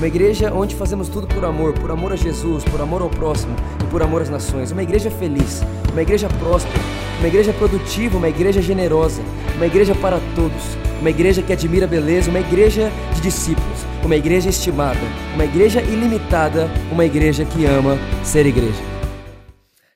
[0.00, 3.54] uma igreja onde fazemos tudo por amor, por amor a Jesus, por amor ao próximo
[3.84, 4.70] e por amor às nações.
[4.70, 5.60] Uma igreja feliz,
[5.92, 6.78] uma igreja próspera,
[7.18, 9.20] uma igreja produtiva, uma igreja generosa,
[9.56, 10.62] uma igreja para todos,
[11.00, 14.98] uma igreja que admira a beleza, uma igreja de discípulos, uma igreja estimada,
[15.34, 18.82] uma igreja ilimitada, uma igreja que ama ser igreja.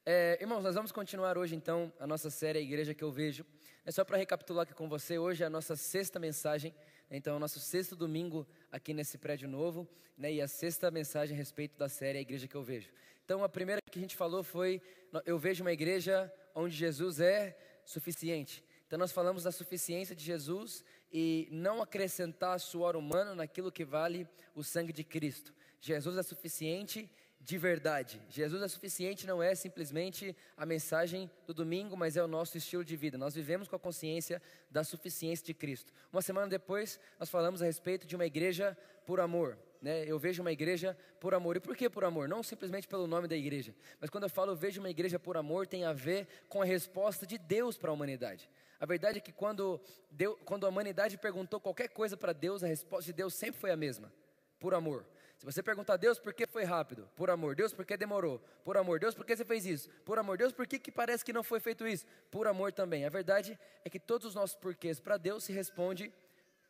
[0.05, 3.43] É, irmãos, nós vamos continuar hoje então a nossa série A Igreja que eu vejo.
[3.87, 6.75] É só para recapitular aqui com você, hoje é a nossa sexta mensagem
[7.17, 11.37] então, é o nosso sexto domingo aqui nesse prédio novo, né, e a sexta mensagem
[11.37, 12.91] a respeito da série A Igreja que eu vejo.
[13.25, 14.83] Então, a primeira que a gente falou foi:
[15.25, 18.65] Eu vejo uma igreja onde Jesus é suficiente.
[18.87, 24.29] Então, nós falamos da suficiência de Jesus e não acrescentar suor humano naquilo que vale
[24.55, 25.55] o sangue de Cristo.
[25.81, 27.11] Jesus é suficiente
[27.45, 28.23] de verdade.
[28.31, 32.83] Jesus é suficiente, não é simplesmente a mensagem do domingo, mas é o nosso estilo
[32.83, 33.19] de vida.
[33.19, 35.93] Nós vivemos com a consciência da suficiência de Cristo.
[36.11, 39.59] Uma semana depois, nós falamos a respeito de uma igreja por amor.
[39.83, 40.05] Né?
[40.07, 41.57] Eu vejo uma igreja por amor.
[41.57, 42.27] E por que por amor?
[42.27, 45.37] Não simplesmente pelo nome da igreja, mas quando eu falo eu vejo uma igreja por
[45.37, 48.49] amor, tem a ver com a resposta de Deus para a humanidade.
[48.81, 49.79] A verdade é que quando,
[50.11, 53.71] Deus, quando a humanidade perguntou qualquer coisa para Deus, a resposta de Deus sempre foi
[53.71, 54.11] a mesma:
[54.59, 55.05] por amor.
[55.37, 57.09] Se você perguntar, Deus, por que foi rápido?
[57.17, 57.55] Por amor.
[57.55, 58.39] Deus, por que demorou?
[58.65, 58.99] Por amor.
[58.99, 59.91] Deus, por que você fez isso?
[60.05, 60.39] Por amor.
[60.39, 62.07] Deus, por que, que parece que não foi feito isso?
[62.31, 63.05] Por amor também.
[63.05, 66.13] A verdade é que todos os nossos porquês para Deus se responde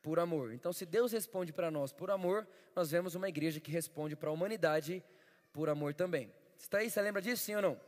[0.02, 0.52] por amor.
[0.52, 4.28] Então, se Deus responde para nós por amor, nós vemos uma igreja que responde para
[4.28, 5.02] a humanidade
[5.52, 6.32] por amor também.
[6.58, 6.90] Está aí?
[6.90, 7.80] Você lembra disso, sim ou não?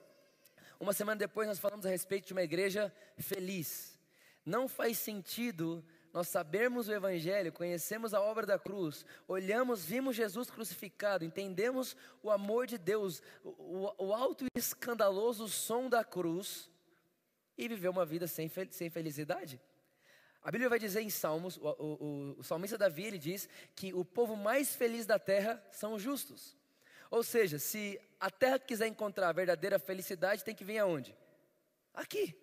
[0.78, 3.98] Uma semana depois, nós falamos a respeito de uma igreja feliz.
[4.44, 5.84] Não faz sentido
[6.16, 12.30] nós sabemos o Evangelho, conhecemos a obra da cruz, olhamos, vimos Jesus crucificado, entendemos o
[12.30, 16.70] amor de Deus, o, o alto e escandaloso som da cruz,
[17.54, 19.60] e viver uma vida sem, sem felicidade.
[20.42, 24.02] A Bíblia vai dizer em Salmos, o, o, o salmista Davi ele diz que o
[24.02, 26.56] povo mais feliz da terra são os justos.
[27.10, 31.14] Ou seja, se a terra quiser encontrar a verdadeira felicidade, tem que vir aonde?
[31.92, 32.34] Aqui.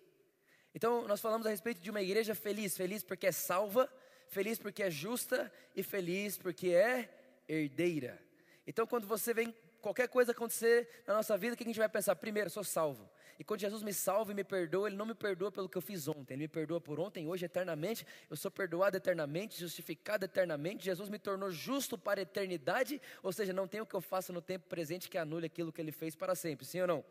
[0.74, 3.88] Então, nós falamos a respeito de uma igreja feliz, feliz porque é salva,
[4.26, 7.08] feliz porque é justa e feliz porque é
[7.48, 8.20] herdeira.
[8.66, 11.88] Então, quando você vem qualquer coisa acontecer na nossa vida, o que a gente vai
[11.88, 12.16] pensar?
[12.16, 13.08] Primeiro, sou salvo.
[13.38, 15.82] E quando Jesus me salva e me perdoa, Ele não me perdoa pelo que eu
[15.82, 18.06] fiz ontem, Ele me perdoa por ontem, hoje, eternamente.
[18.30, 20.84] Eu sou perdoado eternamente, justificado eternamente.
[20.84, 24.32] Jesus me tornou justo para a eternidade, ou seja, não tem o que eu faça
[24.32, 27.04] no tempo presente que anule aquilo que Ele fez para sempre, sim ou não?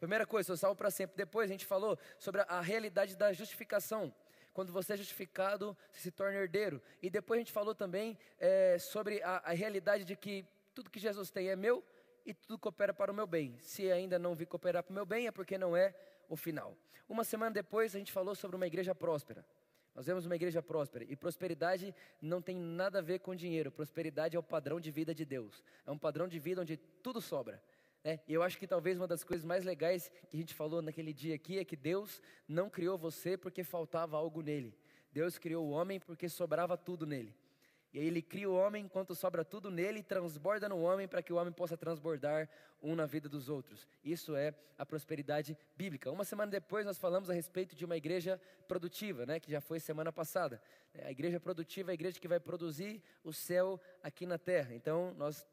[0.00, 1.14] Primeira coisa, sou salvo para sempre.
[1.14, 4.12] Depois a gente falou sobre a realidade da justificação.
[4.54, 6.82] Quando você é justificado, você se torna herdeiro.
[7.02, 10.98] E depois a gente falou também é, sobre a, a realidade de que tudo que
[10.98, 11.84] Jesus tem é meu
[12.24, 13.58] e tudo coopera para o meu bem.
[13.60, 15.94] Se ainda não vi cooperar para o meu bem, é porque não é
[16.30, 16.74] o final.
[17.06, 19.44] Uma semana depois, a gente falou sobre uma igreja próspera.
[19.94, 23.70] Nós vemos uma igreja próspera e prosperidade não tem nada a ver com dinheiro.
[23.70, 25.62] Prosperidade é o padrão de vida de Deus.
[25.86, 27.62] É um padrão de vida onde tudo sobra.
[28.02, 30.80] É, e eu acho que talvez uma das coisas mais legais que a gente falou
[30.80, 34.74] naquele dia aqui é que Deus não criou você porque faltava algo nele.
[35.12, 37.34] Deus criou o homem porque sobrava tudo nele.
[37.92, 41.22] E aí ele cria o homem enquanto sobra tudo nele e transborda no homem para
[41.22, 42.48] que o homem possa transbordar
[42.80, 43.86] um na vida dos outros.
[44.04, 46.10] Isso é a prosperidade bíblica.
[46.10, 49.80] Uma semana depois nós falamos a respeito de uma igreja produtiva, né, que já foi
[49.80, 50.62] semana passada.
[51.02, 54.72] A igreja produtiva é a igreja que vai produzir o céu aqui na terra.
[54.72, 55.44] Então nós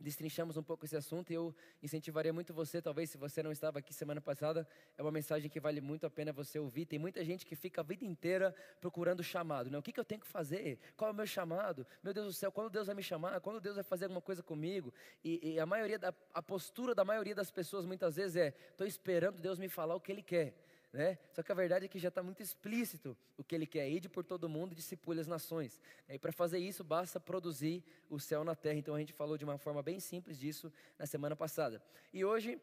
[0.00, 3.78] destrinchamos um pouco esse assunto e eu incentivaria muito você, talvez se você não estava
[3.78, 4.66] aqui semana passada,
[4.96, 6.86] é uma mensagem que vale muito a pena você ouvir.
[6.86, 9.78] Tem muita gente que fica a vida inteira procurando chamado, né?
[9.78, 10.78] O que, que eu tenho que fazer?
[10.96, 11.86] Qual é o meu chamado?
[12.02, 13.40] Meu Deus do céu, quando Deus vai me chamar?
[13.40, 14.92] Quando Deus vai fazer alguma coisa comigo?
[15.22, 18.86] E, e a maioria da, a postura da maioria das pessoas muitas vezes é: estou
[18.86, 20.54] esperando Deus me falar o que Ele quer.
[20.94, 21.18] Né?
[21.32, 24.08] Só que a verdade é que já está muito explícito o que ele quer, ir
[24.08, 25.80] por todo mundo e discipule as nações.
[26.08, 28.78] E para fazer isso, basta produzir o céu na terra.
[28.78, 31.82] Então a gente falou de uma forma bem simples disso na semana passada.
[32.12, 32.60] E hoje,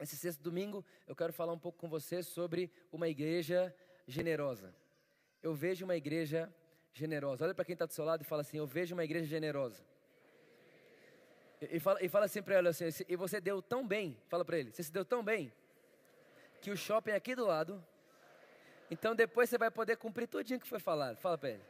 [0.00, 3.74] esse sexto domingo, eu quero falar um pouco com você sobre uma igreja
[4.06, 4.74] generosa.
[5.42, 6.50] Eu vejo uma igreja
[6.94, 7.44] generosa.
[7.44, 9.84] Olha para quem está do seu lado e fala assim: Eu vejo uma igreja generosa.
[11.60, 14.16] E, fala, e fala assim para ela assim: E você deu tão bem.
[14.26, 15.52] Fala para ele: Você se deu tão bem
[16.60, 17.84] que o shopping é aqui do lado.
[18.90, 21.16] Então depois você vai poder cumprir tudinho que foi falado.
[21.16, 21.64] Fala para ele.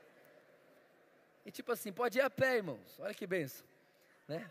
[1.44, 2.98] E tipo assim, pode ir a pé, irmãos.
[2.98, 3.66] Olha que benção.
[4.26, 4.50] Né?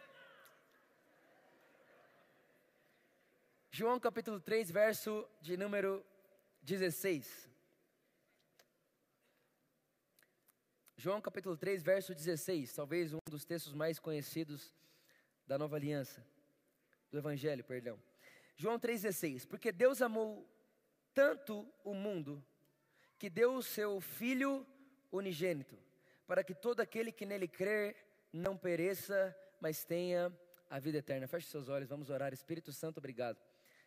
[3.70, 6.04] João capítulo 3, verso de número
[6.64, 7.48] 16.
[11.00, 14.74] João capítulo 3, verso 16, talvez um dos textos mais conhecidos
[15.46, 16.26] da nova aliança,
[17.12, 18.02] do evangelho, perdão.
[18.58, 20.46] João 3,16, porque Deus amou
[21.14, 22.44] tanto o mundo,
[23.20, 24.66] que deu o seu Filho
[25.12, 25.78] unigênito,
[26.26, 27.96] para que todo aquele que nele crer
[28.34, 30.36] não pereça, mas tenha
[30.70, 31.28] a vida eterna.
[31.28, 32.34] Feche seus olhos, vamos orar.
[32.34, 33.40] Espírito Santo, obrigado.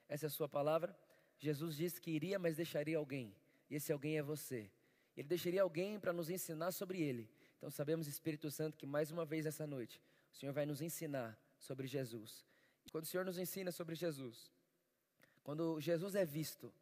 [0.08, 0.96] Essa é a sua palavra.
[1.37, 3.34] Jesus disse que iria, mas deixaria alguém.
[3.69, 4.70] E esse alguém é você.
[5.17, 7.28] Ele deixaria alguém para nos ensinar sobre ele.
[7.58, 10.00] Então sabemos, Espírito Santo, que mais uma vez essa noite,
[10.32, 12.46] o Senhor vai nos ensinar sobre Jesus.
[12.87, 14.50] E quando o Senhor nos ensina sobre Jesus,
[15.43, 16.73] quando Jesus é visto,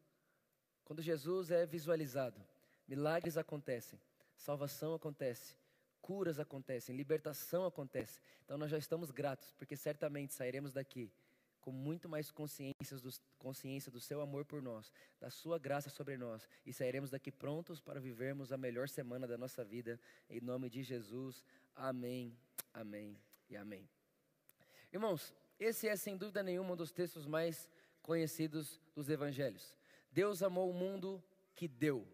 [0.84, 2.40] quando Jesus é visualizado,
[2.86, 4.00] milagres acontecem,
[4.36, 5.54] salvação acontece,
[6.00, 8.20] curas acontecem, libertação acontece.
[8.44, 11.10] Então nós já estamos gratos, porque certamente sairemos daqui
[11.60, 14.90] com muito mais consciência do, consciência do seu amor por nós,
[15.20, 19.36] da sua graça sobre nós, e sairemos daqui prontos para vivermos a melhor semana da
[19.36, 20.00] nossa vida,
[20.30, 21.44] em nome de Jesus.
[21.74, 22.34] Amém,
[22.72, 23.18] amém
[23.50, 23.86] e amém.
[24.90, 27.68] Irmãos, esse é sem dúvida nenhuma um dos textos mais
[28.08, 29.76] conhecidos dos evangelhos.
[30.10, 31.22] Deus amou o mundo
[31.54, 32.08] que deu.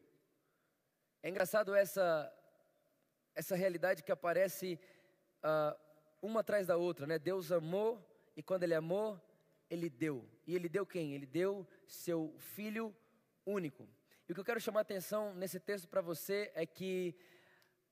[1.22, 2.36] É engraçado essa,
[3.32, 4.76] essa realidade que aparece
[5.44, 5.78] uh,
[6.20, 7.16] uma atrás da outra, né?
[7.16, 8.04] Deus amou
[8.36, 9.20] e quando Ele amou,
[9.70, 10.28] Ele deu.
[10.44, 11.14] E Ele deu quem?
[11.14, 12.92] Ele deu seu Filho
[13.46, 13.88] único.
[14.28, 17.14] E o que eu quero chamar a atenção nesse texto para você é que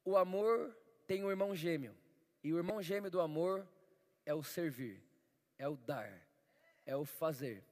[0.04, 0.76] o amor
[1.06, 1.96] tem um irmão gêmeo.
[2.42, 3.64] E o irmão gêmeo do amor
[4.26, 5.00] é o servir,
[5.56, 6.20] é o dar,
[6.84, 7.64] é o fazer.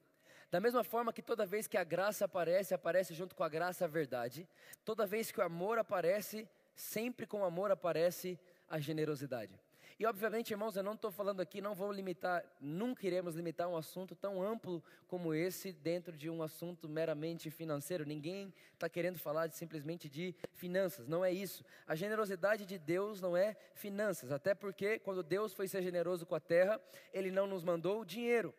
[0.51, 3.85] Da mesma forma que toda vez que a graça aparece, aparece junto com a graça
[3.85, 4.49] a verdade.
[4.85, 8.39] Toda vez que o amor aparece, sempre com o amor aparece
[8.69, 9.61] a generosidade.
[9.97, 13.77] E obviamente, irmãos, eu não estou falando aqui, não vou limitar, nunca iremos limitar um
[13.77, 18.07] assunto tão amplo como esse dentro de um assunto meramente financeiro.
[18.07, 21.63] Ninguém está querendo falar de, simplesmente de finanças, não é isso.
[21.87, 26.35] A generosidade de Deus não é finanças, até porque quando Deus foi ser generoso com
[26.35, 26.81] a terra,
[27.13, 28.55] Ele não nos mandou dinheiro,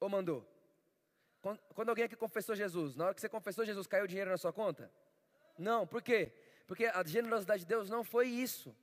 [0.00, 0.51] ou mandou?
[1.74, 4.52] Quando alguém aqui confessou Jesus, na hora que você confessou Jesus, caiu dinheiro na sua
[4.52, 4.90] conta?
[5.58, 6.32] Não, por quê?
[6.66, 8.74] Porque a generosidade de Deus não foi isso.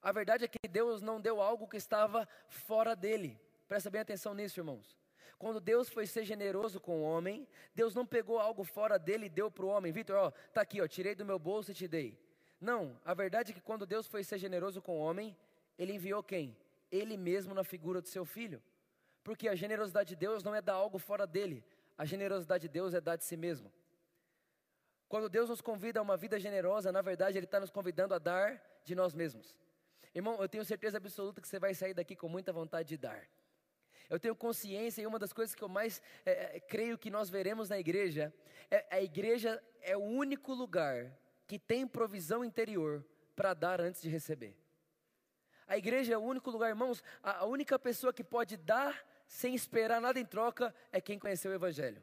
[0.00, 3.38] A verdade é que Deus não deu algo que estava fora dele.
[3.68, 4.96] Presta bem atenção nisso, irmãos.
[5.38, 9.30] Quando Deus foi ser generoso com o homem, Deus não pegou algo fora dele e
[9.30, 9.90] deu para o homem.
[9.90, 12.18] Vitor, ó, tá aqui, ó, tirei do meu bolso e te dei.
[12.60, 15.36] Não, a verdade é que quando Deus foi ser generoso com o homem,
[15.78, 16.56] ele enviou quem?
[16.92, 18.62] Ele mesmo na figura do seu filho.
[19.24, 21.64] Porque a generosidade de Deus não é dar algo fora dele,
[22.00, 23.70] a generosidade de Deus é dar de si mesmo.
[25.06, 28.18] Quando Deus nos convida a uma vida generosa, na verdade, Ele está nos convidando a
[28.18, 29.54] dar de nós mesmos.
[30.14, 33.28] Irmão, eu tenho certeza absoluta que você vai sair daqui com muita vontade de dar.
[34.08, 37.28] Eu tenho consciência e uma das coisas que eu mais é, é, creio que nós
[37.28, 38.32] veremos na igreja
[38.70, 41.14] é a igreja é o único lugar
[41.46, 43.04] que tem provisão interior
[43.36, 44.56] para dar antes de receber.
[45.66, 49.54] A igreja é o único lugar, irmãos, a, a única pessoa que pode dar sem
[49.54, 52.02] esperar nada em troca, é quem conheceu o Evangelho.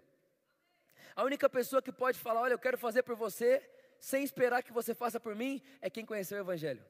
[1.13, 3.61] A única pessoa que pode falar, olha, eu quero fazer por você,
[3.99, 6.85] sem esperar que você faça por mim, é quem conheceu o Evangelho.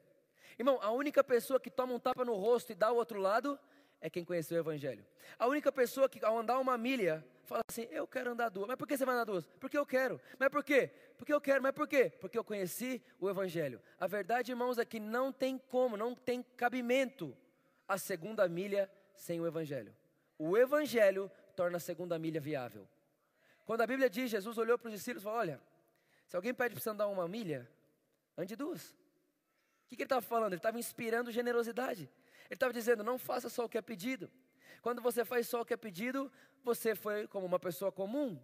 [0.56, 3.58] Irmão, a única pessoa que toma um tapa no rosto e dá o outro lado,
[4.00, 5.04] é quem conheceu o Evangelho.
[5.36, 8.68] A única pessoa que, ao andar uma milha, fala assim: Eu quero andar duas.
[8.68, 9.44] Mas por que você vai andar duas?
[9.58, 10.20] Porque eu quero.
[10.38, 10.92] Mas por quê?
[11.16, 11.60] Porque eu quero.
[11.60, 12.12] Mas por quê?
[12.20, 13.82] Porque eu conheci o Evangelho.
[13.98, 17.36] A verdade, irmãos, é que não tem como, não tem cabimento
[17.88, 19.92] a segunda milha sem o Evangelho.
[20.38, 22.88] O evangelho torna a segunda milha viável.
[23.66, 25.60] Quando a Bíblia diz, Jesus olhou para os discípulos e falou: Olha,
[26.26, 27.68] se alguém pede para você andar uma milha,
[28.36, 28.90] ande duas.
[28.90, 30.52] O que, que ele estava falando?
[30.52, 32.02] Ele estava inspirando generosidade.
[32.02, 34.30] Ele estava dizendo: Não faça só o que é pedido.
[34.80, 36.30] Quando você faz só o que é pedido,
[36.62, 38.40] você foi como uma pessoa comum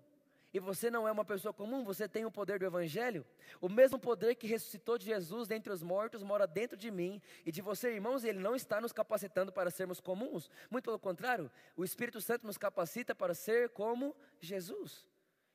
[0.55, 3.27] e você não é uma pessoa comum, você tem o poder do Evangelho.
[3.61, 7.51] O mesmo poder que ressuscitou de Jesus dentre os mortos mora dentro de mim e
[7.51, 10.49] de você, irmãos, e Ele não está nos capacitando para sermos comuns.
[10.71, 15.05] Muito pelo contrário, o Espírito Santo nos capacita para ser como Jesus.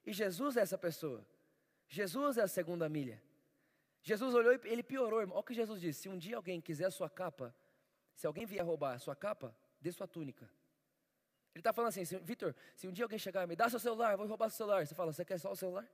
[0.06, 1.26] E Jesus é essa pessoa.
[1.88, 3.24] Jesus é a segunda milha.
[4.02, 5.38] Jesus olhou e ele piorou, irmão.
[5.38, 7.56] Olha o que Jesus disse: se um dia alguém quiser a sua capa,
[8.16, 10.50] se alguém vier roubar a sua capa, dê sua túnica.
[11.54, 14.16] Ele está falando assim, Vitor, se um dia alguém chegar e me dá seu celular,
[14.16, 14.86] vou roubar seu celular.
[14.86, 15.88] Você fala, você quer só o celular?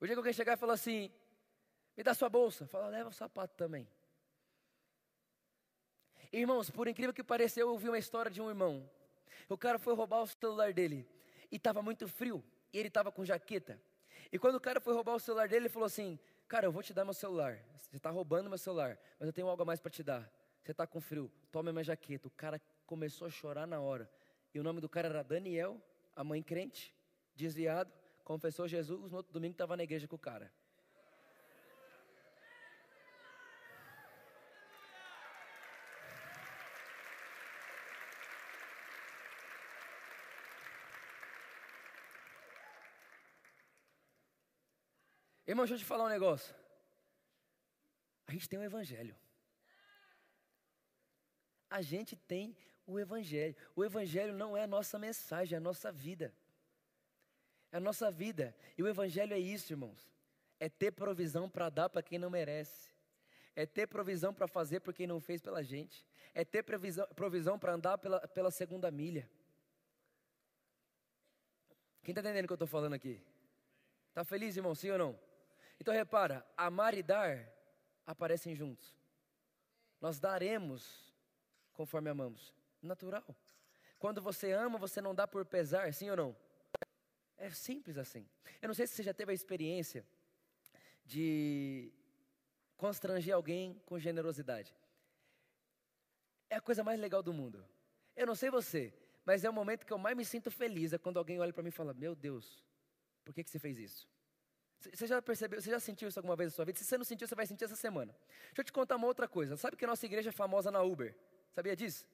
[0.00, 1.10] O dia que alguém chegar e falar assim,
[1.96, 3.88] me dá sua bolsa, fala, leva o sapato também.
[6.32, 8.88] Irmãos, por incrível que pareça, eu ouvi uma história de um irmão.
[9.48, 11.08] O cara foi roubar o celular dele
[11.50, 13.80] e estava muito frio, e ele estava com jaqueta.
[14.30, 16.18] E quando o cara foi roubar o celular dele, ele falou assim:
[16.48, 17.58] Cara, eu vou te dar meu celular.
[17.76, 20.32] Você está roubando meu celular, mas eu tenho algo a mais para te dar.
[20.62, 22.26] Você está com frio, tome uma jaqueta.
[22.26, 24.10] O cara começou a chorar na hora.
[24.54, 25.80] E o nome do cara era Daniel,
[26.16, 26.94] a mãe crente,
[27.34, 27.92] desviado,
[28.24, 29.10] confessou Jesus.
[29.10, 30.50] No outro domingo estava na igreja com o cara.
[45.48, 46.54] Irmão, deixa eu te falar um negócio.
[48.26, 49.16] A gente tem o um Evangelho.
[51.70, 52.54] A gente tem
[52.86, 53.56] o Evangelho.
[53.74, 56.34] O Evangelho não é a nossa mensagem, é a nossa vida.
[57.72, 58.54] É a nossa vida.
[58.76, 60.12] E o Evangelho é isso, irmãos.
[60.60, 62.90] É ter provisão para dar para quem não merece.
[63.56, 66.06] É ter provisão para fazer por quem não fez pela gente.
[66.34, 69.26] É ter provisão, provisão para andar pela, pela segunda milha.
[72.02, 73.18] Quem está entendendo o que eu estou falando aqui?
[74.10, 74.74] Está feliz, irmão?
[74.74, 75.27] Sim ou não?
[75.80, 77.48] Então repara, amar e dar
[78.06, 78.96] aparecem juntos.
[80.00, 81.12] Nós daremos
[81.72, 82.54] conforme amamos.
[82.82, 83.24] Natural.
[83.98, 86.36] Quando você ama, você não dá por pesar, sim ou não?
[87.36, 88.28] É simples assim.
[88.60, 90.06] Eu não sei se você já teve a experiência
[91.04, 91.92] de
[92.76, 94.74] constranger alguém com generosidade.
[96.50, 97.64] É a coisa mais legal do mundo.
[98.16, 98.92] Eu não sei você,
[99.24, 101.62] mas é o momento que eu mais me sinto feliz é quando alguém olha para
[101.62, 102.64] mim e fala: Meu Deus,
[103.24, 104.08] por que, que você fez isso?
[104.80, 106.78] Você já percebeu, você já sentiu isso alguma vez na sua vida?
[106.78, 108.14] Se você não sentiu, você vai sentir essa semana.
[108.46, 109.56] Deixa eu te contar uma outra coisa.
[109.56, 111.14] Sabe que a nossa igreja é famosa na Uber?
[111.52, 112.06] Sabia disso?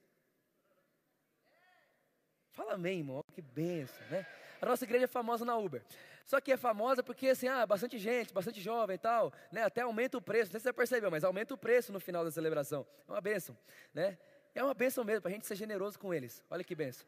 [2.51, 3.23] Fala amém, irmão.
[3.33, 4.25] Que benção, né?
[4.61, 5.83] A nossa igreja é famosa na Uber.
[6.25, 9.63] Só que é famosa porque, assim, ah, bastante gente, bastante jovem e tal, né?
[9.63, 10.45] Até aumenta o preço.
[10.45, 12.87] Não sei se você percebeu, mas aumenta o preço no final da celebração.
[13.07, 13.55] É uma benção,
[13.93, 14.17] né?
[14.55, 16.43] É uma benção mesmo, para a gente ser generoso com eles.
[16.49, 17.05] Olha que benção.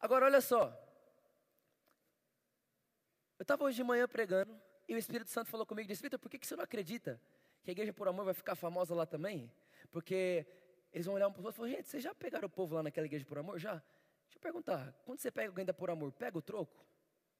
[0.00, 0.76] Agora, olha só.
[3.44, 4.58] Eu estava hoje de manhã pregando
[4.88, 7.20] e o Espírito Santo falou comigo, disse, Vitor, por que, que você não acredita
[7.62, 9.52] que a Igreja por Amor vai ficar famosa lá também?
[9.92, 10.46] Porque
[10.90, 12.74] eles vão olhar um para o outro e falar, gente, vocês já pegaram o povo
[12.74, 13.58] lá naquela Igreja por Amor?
[13.58, 13.72] Já?
[13.72, 16.86] Deixa eu perguntar, quando você pega alguém da por amor, pega o troco?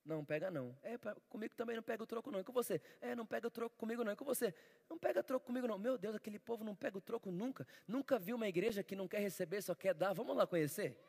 [0.04, 0.76] Não, pega não.
[0.82, 0.98] É,
[1.30, 2.38] comigo também não pega o troco não.
[2.38, 2.82] E com você?
[3.00, 4.12] É, não pega o troco comigo não.
[4.12, 4.54] E com você?
[4.90, 5.78] Não pega troco comigo não.
[5.78, 7.66] Meu Deus, aquele povo não pega o troco nunca.
[7.88, 10.12] Nunca viu uma igreja que não quer receber, só quer dar.
[10.12, 11.00] Vamos lá conhecer?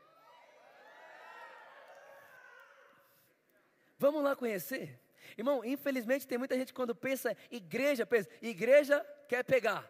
[3.98, 5.00] Vamos lá conhecer?
[5.38, 9.90] Irmão, infelizmente tem muita gente quando pensa igreja, pensa, igreja quer pegar.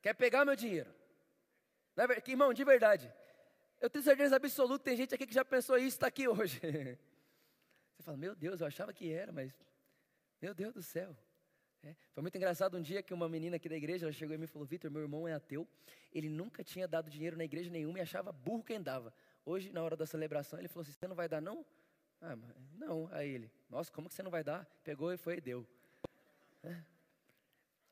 [0.00, 0.94] Quer pegar meu dinheiro.
[2.26, 3.12] Irmão, de verdade.
[3.80, 6.60] Eu tenho certeza absoluta, tem gente aqui que já pensou isso, está aqui hoje.
[7.96, 9.52] Você fala, meu Deus, eu achava que era, mas,
[10.40, 11.16] meu Deus do céu.
[11.82, 11.94] É.
[12.12, 14.46] Foi muito engraçado um dia que uma menina aqui da igreja, ela chegou e me
[14.46, 15.68] falou, Vitor, meu irmão é ateu,
[16.12, 19.12] ele nunca tinha dado dinheiro na igreja nenhuma e achava burro quem dava.
[19.44, 21.64] Hoje, na hora da celebração, ele falou assim, você não vai dar não?
[22.26, 22.36] Ah,
[22.72, 23.08] não.
[23.12, 24.64] Aí ele, nossa, como que você não vai dar?
[24.82, 25.64] Pegou e foi e deu.
[26.64, 26.76] É.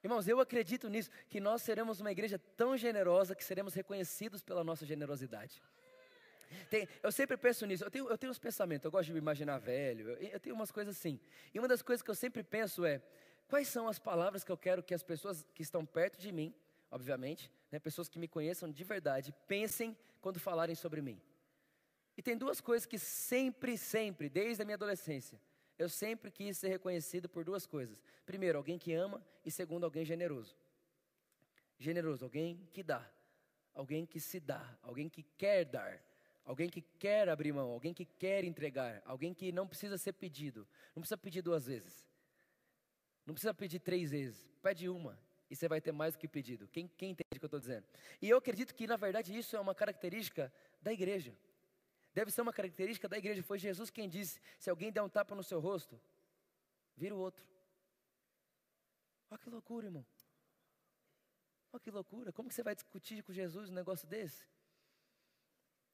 [0.02, 4.64] Irmãos, eu acredito nisso, que nós seremos uma igreja tão generosa que seremos reconhecidos pela
[4.64, 5.62] nossa generosidade.
[6.68, 9.18] Tem, eu sempre penso nisso, eu tenho, eu tenho uns pensamentos, eu gosto de me
[9.18, 11.18] imaginar velho, eu, eu tenho umas coisas assim.
[11.54, 13.00] E uma das coisas que eu sempre penso é,
[13.48, 16.54] quais são as palavras que eu quero que as pessoas que estão perto de mim,
[16.90, 21.20] obviamente, né, pessoas que me conheçam de verdade, pensem quando falarem sobre mim.
[22.16, 25.40] E tem duas coisas que sempre, sempre, desde a minha adolescência,
[25.78, 28.02] eu sempre quis ser reconhecido por duas coisas.
[28.24, 30.56] Primeiro, alguém que ama, e segundo, alguém generoso.
[31.78, 33.10] Generoso, alguém que dá,
[33.74, 36.00] alguém que se dá, alguém que quer dar,
[36.44, 40.66] alguém que quer abrir mão, alguém que quer entregar, alguém que não precisa ser pedido,
[40.94, 42.08] não precisa pedir duas vezes,
[43.26, 45.18] não precisa pedir três vezes, pede uma
[45.50, 46.68] e você vai ter mais do que pedido.
[46.68, 47.86] Quem, quem entende o que eu estou dizendo?
[48.22, 51.36] E eu acredito que, na verdade, isso é uma característica da igreja.
[52.14, 53.42] Deve ser uma característica da igreja.
[53.42, 56.00] Foi Jesus quem disse: se alguém der um tapa no seu rosto,
[56.96, 57.44] vira o outro.
[59.30, 60.06] Olha que loucura, irmão.
[61.72, 62.32] Olha que loucura.
[62.32, 64.46] Como que você vai discutir com Jesus um negócio desse?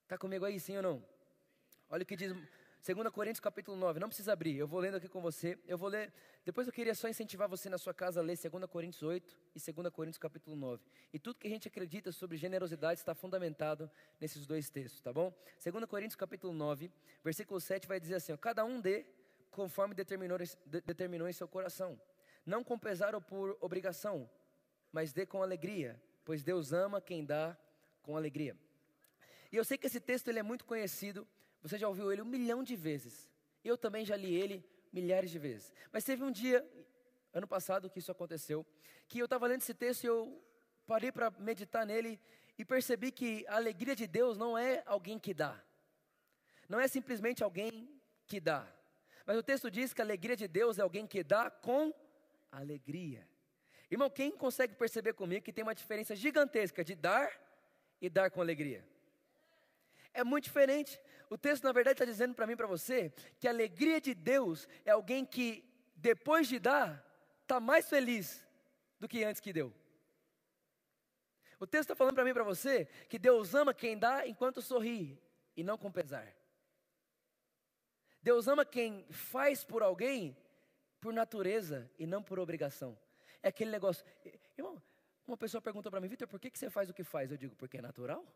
[0.02, 1.08] Está comigo aí, sim ou não?
[1.88, 2.32] Olha o que diz
[2.82, 5.58] 2 Coríntios capítulo 9, não precisa abrir, eu vou lendo aqui com você.
[5.68, 6.10] Eu vou ler,
[6.46, 9.72] depois eu queria só incentivar você na sua casa a ler 2 Coríntios 8 e
[9.72, 10.82] 2 Coríntios capítulo 9.
[11.12, 15.30] E tudo que a gente acredita sobre generosidade está fundamentado nesses dois textos, tá bom?
[15.62, 16.90] 2 Coríntios capítulo 9,
[17.22, 19.04] versículo 7 vai dizer assim: ó, Cada um dê
[19.50, 22.00] conforme determinou, de, determinou em seu coração,
[22.46, 24.28] não com pesar ou por obrigação,
[24.90, 27.54] mas dê com alegria, pois Deus ama quem dá
[28.00, 28.56] com alegria.
[29.52, 31.26] E eu sei que esse texto ele é muito conhecido,
[31.62, 33.30] você já ouviu ele um milhão de vezes.
[33.64, 35.72] Eu também já li ele milhares de vezes.
[35.92, 36.66] Mas teve um dia,
[37.32, 38.66] ano passado, que isso aconteceu,
[39.08, 40.42] que eu estava lendo esse texto e eu
[40.86, 42.18] parei para meditar nele
[42.58, 45.62] e percebi que a alegria de Deus não é alguém que dá.
[46.68, 47.88] Não é simplesmente alguém
[48.26, 48.66] que dá.
[49.26, 51.92] Mas o texto diz que a alegria de Deus é alguém que dá com
[52.50, 53.28] alegria.
[53.90, 57.30] Irmão, quem consegue perceber comigo que tem uma diferença gigantesca de dar
[58.00, 58.84] e dar com alegria?
[60.12, 61.00] É muito diferente.
[61.28, 64.68] O texto, na verdade, está dizendo para mim para você que a alegria de Deus
[64.84, 65.64] é alguém que,
[65.94, 67.04] depois de dar,
[67.42, 68.46] está mais feliz
[68.98, 69.72] do que antes que deu.
[71.58, 75.20] O texto está falando para mim para você que Deus ama quem dá enquanto sorri
[75.56, 76.34] e não com pesar.
[78.22, 80.36] Deus ama quem faz por alguém
[81.00, 82.98] por natureza e não por obrigação.
[83.42, 84.04] É aquele negócio.
[84.56, 84.82] Irmão,
[85.26, 87.30] uma pessoa perguntou para mim, Vitor, por que, que você faz o que faz?
[87.30, 88.26] Eu digo, porque é natural.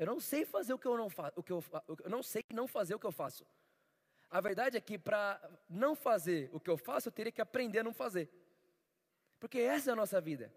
[0.00, 1.62] Eu não sei fazer o que eu não faço, o que eu,
[2.02, 3.44] eu não sei não fazer o que eu faço.
[4.30, 5.38] A verdade é que para
[5.68, 8.30] não fazer o que eu faço, eu teria que aprender a não fazer.
[9.38, 10.50] Porque essa é a nossa vida.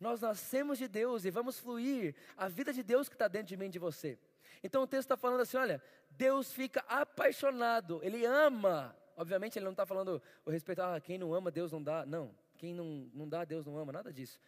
[0.00, 3.56] Nós nascemos de Deus e vamos fluir a vida de Deus que está dentro de
[3.58, 4.18] mim e de você.
[4.62, 5.82] Então o texto está falando assim: olha,
[6.12, 8.96] Deus fica apaixonado, Ele ama.
[9.14, 12.06] Obviamente ele não está falando o respeito, ah, quem não ama, Deus não dá.
[12.06, 14.40] Não, quem não, não dá, Deus não ama, nada disso.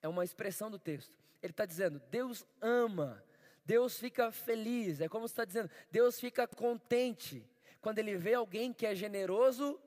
[0.00, 1.18] É uma expressão do texto.
[1.42, 3.20] Ele está dizendo, Deus ama,
[3.64, 5.00] Deus fica feliz.
[5.00, 7.46] É como está dizendo, Deus fica contente
[7.80, 9.80] quando ele vê alguém que é generoso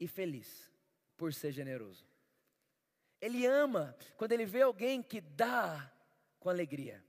[0.00, 0.72] e feliz
[1.16, 2.06] por ser generoso.
[3.20, 5.92] Ele ama quando ele vê alguém que dá
[6.38, 7.03] com alegria.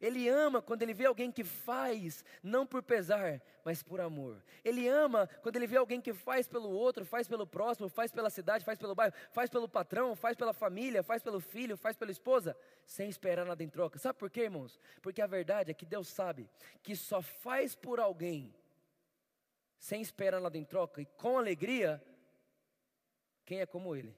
[0.00, 4.44] Ele ama quando ele vê alguém que faz, não por pesar, mas por amor.
[4.62, 8.28] Ele ama quando ele vê alguém que faz pelo outro, faz pelo próximo, faz pela
[8.28, 12.10] cidade, faz pelo bairro, faz pelo patrão, faz pela família, faz pelo filho, faz pela
[12.10, 13.98] esposa, sem esperar nada em troca.
[13.98, 14.78] Sabe por quê, irmãos?
[15.00, 16.50] Porque a verdade é que Deus sabe
[16.82, 18.54] que só faz por alguém,
[19.78, 22.02] sem esperar nada em troca e com alegria,
[23.46, 24.14] quem é como Ele.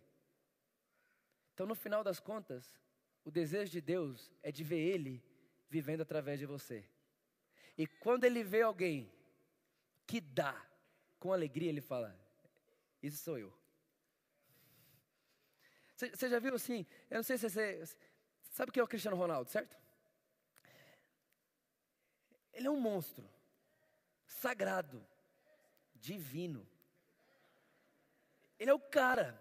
[1.55, 2.81] Então, no final das contas,
[3.25, 5.28] o desejo de Deus é de ver Ele
[5.69, 6.85] vivendo através de você.
[7.77, 9.11] E quando Ele vê alguém
[10.07, 10.61] que dá
[11.19, 12.19] com alegria, Ele fala:
[13.03, 13.53] Isso sou eu.
[15.97, 16.87] Você já viu assim?
[17.11, 17.85] Eu não sei se você.
[18.53, 19.77] Sabe o que é o Cristiano Ronaldo, certo?
[22.53, 23.29] Ele é um monstro,
[24.27, 25.05] sagrado,
[25.95, 26.67] divino.
[28.59, 29.41] Ele é o cara.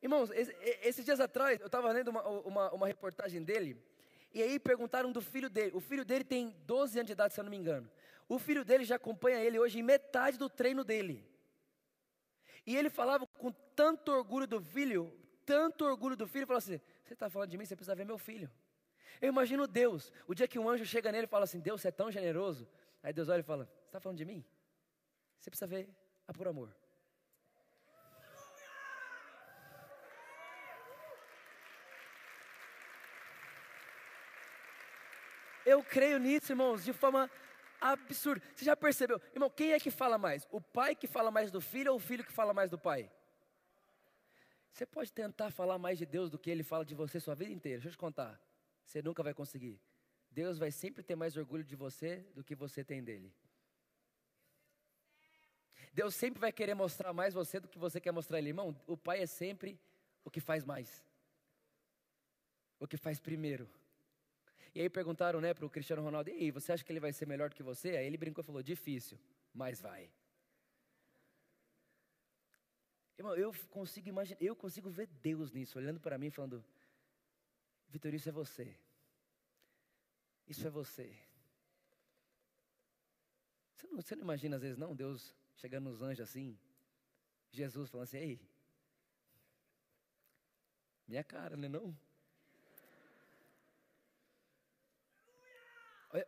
[0.00, 0.30] Irmãos,
[0.82, 3.80] esses dias atrás, eu estava lendo uma, uma, uma, reportagem dele,
[4.34, 5.72] e aí perguntaram do filho dele.
[5.74, 7.90] O filho dele tem 12 anos de idade, se eu não me engano.
[8.28, 11.26] O filho dele já acompanha ele hoje em metade do treino dele.
[12.66, 15.12] E ele falava com tanto orgulho do filho,
[15.44, 18.18] tanto orgulho do filho, falou assim: Você está falando de mim, você precisa ver meu
[18.18, 18.50] filho.
[19.20, 21.88] Eu imagino Deus, o dia que um anjo chega nele e fala assim: Deus, você
[21.88, 22.68] é tão generoso.
[23.02, 24.44] Aí Deus olha e fala: Você está falando de mim?
[25.38, 25.88] Você precisa ver
[26.26, 26.74] a por amor.
[35.72, 37.30] Eu creio nisso, irmãos, de forma
[37.80, 38.42] absurda.
[38.54, 39.18] Você já percebeu?
[39.32, 40.46] Irmão, quem é que fala mais?
[40.50, 43.10] O pai que fala mais do filho ou o filho que fala mais do pai?
[44.70, 47.52] Você pode tentar falar mais de Deus do que ele fala de você sua vida
[47.52, 47.78] inteira.
[47.78, 48.38] Deixa eu te contar.
[48.84, 49.80] Você nunca vai conseguir.
[50.30, 53.34] Deus vai sempre ter mais orgulho de você do que você tem dele.
[55.92, 58.48] Deus sempre vai querer mostrar mais você do que você quer mostrar ele.
[58.48, 59.78] Irmão, o pai é sempre
[60.24, 61.04] o que faz mais.
[62.78, 63.68] O que faz primeiro.
[64.74, 67.12] E aí perguntaram, né, para o Cristiano Ronaldo, e aí, você acha que ele vai
[67.12, 67.90] ser melhor do que você?
[67.90, 69.18] Aí ele brincou e falou, difícil,
[69.52, 70.10] mas vai.
[73.18, 76.64] Irmão, eu consigo imaginar, eu consigo ver Deus nisso, olhando para mim falando,
[77.88, 78.74] Vitor, isso é você.
[80.48, 81.14] Isso é você.
[83.74, 86.58] Você não, você não imagina às vezes não, Deus chegando nos anjos assim,
[87.50, 88.40] Jesus falando assim, ei,
[91.06, 91.96] minha cara, não é não?
[96.12, 96.26] Olha,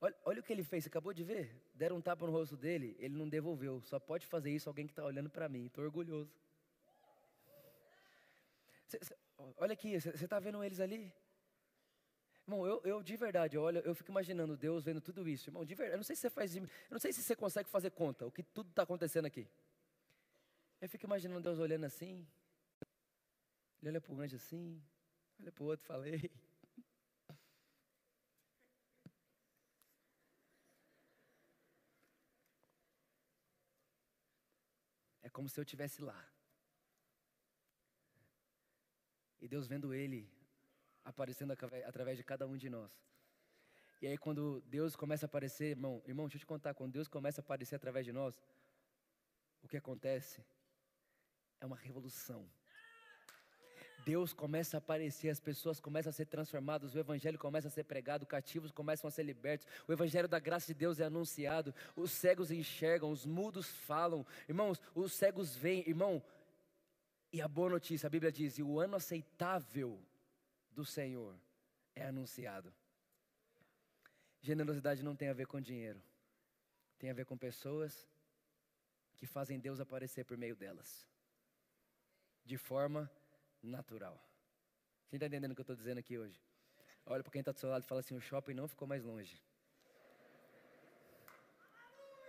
[0.00, 1.50] olha, olha, o que ele fez, você acabou de ver?
[1.74, 3.80] Deram um tapa no rosto dele, ele não devolveu.
[3.82, 5.66] Só pode fazer isso alguém que está olhando para mim.
[5.66, 6.32] Estou orgulhoso.
[8.86, 9.16] Cê, cê,
[9.56, 11.12] olha aqui, você está vendo eles ali?
[12.46, 15.48] Irmão, eu, eu de verdade, olha, eu fico imaginando Deus vendo tudo isso.
[15.48, 17.68] Irmão, de verdade, eu não sei se você faz, eu não sei se você consegue
[17.68, 19.48] fazer conta o que tudo está acontecendo aqui.
[20.80, 22.26] Eu fico imaginando Deus olhando assim.
[23.80, 24.82] Ele olha para o anjo assim,
[25.40, 26.30] olha para o outro, falei.
[35.32, 36.28] Como se eu estivesse lá.
[39.40, 40.30] E Deus vendo ele
[41.04, 42.92] aparecendo através de cada um de nós.
[44.00, 47.08] E aí quando Deus começa a aparecer, irmão, irmão, deixa eu te contar, quando Deus
[47.08, 48.40] começa a aparecer através de nós,
[49.62, 50.44] o que acontece
[51.60, 52.48] é uma revolução.
[54.04, 57.84] Deus começa a aparecer, as pessoas começam a ser transformadas, o Evangelho começa a ser
[57.84, 62.10] pregado, cativos começam a ser libertos, o Evangelho da graça de Deus é anunciado, os
[62.10, 66.22] cegos enxergam, os mudos falam, irmãos, os cegos veem, irmão.
[67.32, 69.98] E a boa notícia, a Bíblia diz: e o ano aceitável
[70.70, 71.34] do Senhor
[71.94, 72.72] é anunciado.
[74.40, 76.02] Generosidade não tem a ver com dinheiro,
[76.98, 78.06] tem a ver com pessoas
[79.16, 81.06] que fazem Deus aparecer por meio delas,
[82.44, 83.10] de forma
[83.62, 84.20] natural.
[85.08, 86.40] Quem está entendendo o que eu estou dizendo aqui hoje?
[87.06, 89.04] Olha para quem está do seu lado e fala assim: o shopping não ficou mais
[89.04, 89.40] longe.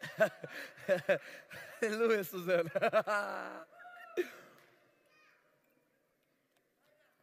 [1.82, 2.69] Aleluia, Suzana.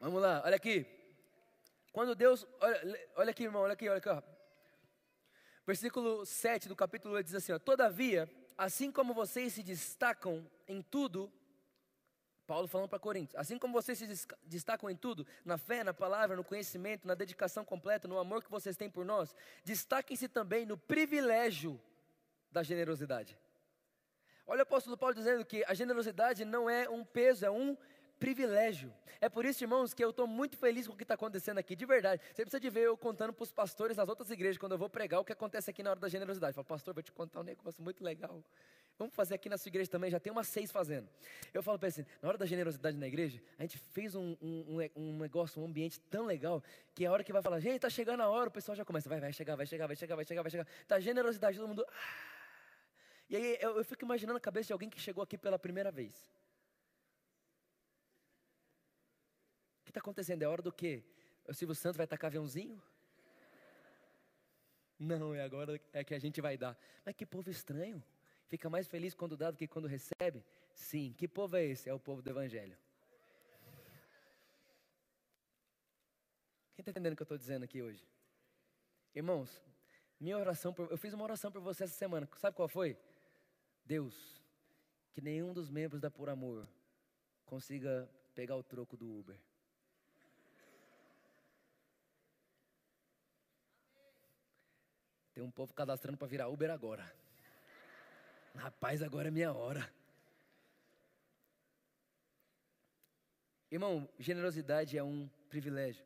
[0.00, 0.86] Vamos lá, olha aqui.
[1.92, 4.08] Quando Deus, olha, olha aqui, irmão, olha aqui, olha aqui.
[4.08, 4.22] Ó.
[5.66, 10.80] Versículo 7 do capítulo 8 diz assim: ó, Todavia, assim como vocês se destacam em
[10.80, 11.30] tudo,
[12.50, 16.34] Paulo falando para Coríntios, assim como vocês se destacam em tudo, na fé, na palavra,
[16.34, 20.76] no conhecimento, na dedicação completa, no amor que vocês têm por nós, destaquem-se também no
[20.76, 21.80] privilégio
[22.50, 23.38] da generosidade.
[24.48, 27.76] Olha o apóstolo Paulo dizendo que a generosidade não é um peso, é um
[28.20, 28.92] privilégio.
[29.20, 31.74] É por isso, irmãos, que eu estou muito feliz com o que está acontecendo aqui,
[31.74, 32.22] de verdade.
[32.32, 34.88] Você precisa de ver eu contando para os pastores nas outras igrejas, quando eu vou
[34.88, 36.54] pregar, o que acontece aqui na hora da generosidade.
[36.54, 38.44] Falo, pastor, vou te contar um negócio muito legal.
[38.98, 41.08] Vamos fazer aqui na sua igreja também, já tem umas seis fazendo.
[41.54, 44.78] Eu falo para assim, na hora da generosidade na igreja, a gente fez um, um,
[44.94, 46.62] um, negócio, um ambiente tão legal,
[46.94, 49.08] que a hora que vai falar, gente, está chegando a hora, o pessoal já começa,
[49.08, 50.66] vai, vai chegar, vai chegar, vai chegar, vai chegar, vai chegar.
[50.86, 51.86] Tá generosidade, todo mundo...
[51.88, 52.30] Ah.
[53.30, 55.90] E aí eu, eu fico imaginando a cabeça de alguém que chegou aqui pela primeira
[55.90, 56.30] vez.
[59.90, 60.42] Que está acontecendo?
[60.42, 61.02] É hora do quê?
[61.46, 62.80] O Silvio Santos vai tacar aviãozinho?
[64.98, 66.78] Não, é agora é que a gente vai dar.
[67.04, 68.02] Mas que povo estranho.
[68.46, 70.44] Fica mais feliz quando dá do que quando recebe?
[70.72, 71.14] Sim.
[71.16, 71.88] Que povo é esse?
[71.88, 72.76] É o povo do Evangelho.
[76.74, 78.06] Quem está entendendo o que eu estou dizendo aqui hoje?
[79.14, 79.62] Irmãos,
[80.18, 82.28] minha oração, por, eu fiz uma oração por você essa semana.
[82.36, 82.96] Sabe qual foi?
[83.84, 84.42] Deus,
[85.12, 86.68] que nenhum dos membros da Por Amor
[87.44, 89.38] consiga pegar o troco do Uber.
[95.40, 97.10] Tem um povo cadastrando para virar Uber agora.
[98.54, 99.90] Rapaz, agora é minha hora.
[103.70, 106.04] Irmão, generosidade é um privilégio.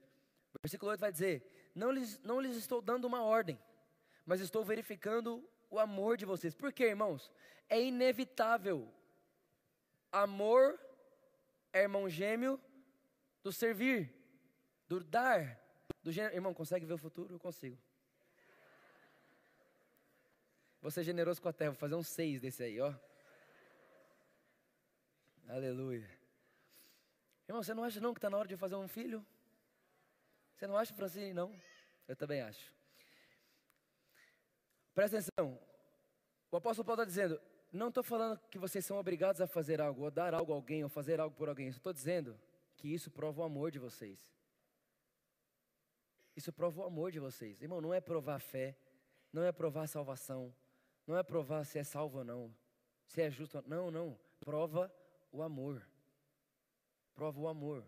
[0.54, 3.58] O versículo 8 vai dizer: não lhes, não lhes estou dando uma ordem,
[4.24, 6.54] mas estou verificando o amor de vocês.
[6.54, 7.28] Por quê, irmãos?
[7.68, 8.88] É inevitável.
[10.12, 10.78] Amor
[11.72, 12.60] é irmão gêmeo
[13.42, 14.14] do servir,
[14.86, 15.60] do dar,
[16.04, 16.12] do.
[16.12, 17.34] Irmão, consegue ver o futuro?
[17.34, 17.76] Eu consigo.
[20.84, 22.92] Vou ser generoso com a terra, vou fazer um seis desse aí, ó.
[25.48, 26.06] Aleluia.
[27.48, 29.24] Irmão, você não acha não que está na hora de fazer um filho?
[30.54, 31.32] Você não acha, Francine?
[31.32, 31.58] Não.
[32.06, 32.70] Eu também acho.
[34.94, 35.58] Presta atenção.
[36.50, 37.40] O apóstolo Paulo está dizendo:
[37.72, 40.84] não estou falando que vocês são obrigados a fazer algo, ou dar algo a alguém,
[40.84, 41.68] ou fazer algo por alguém.
[41.68, 42.38] Estou dizendo
[42.76, 44.20] que isso prova o amor de vocês.
[46.36, 47.62] Isso prova o amor de vocês.
[47.62, 48.76] Irmão, não é provar fé,
[49.32, 50.54] não é provar salvação,
[51.06, 52.54] não é provar se é salvo ou não,
[53.06, 53.90] se é justo ou não.
[53.90, 54.18] Não.
[54.40, 54.92] Prova
[55.30, 55.86] o amor.
[57.14, 57.84] Prova o amor.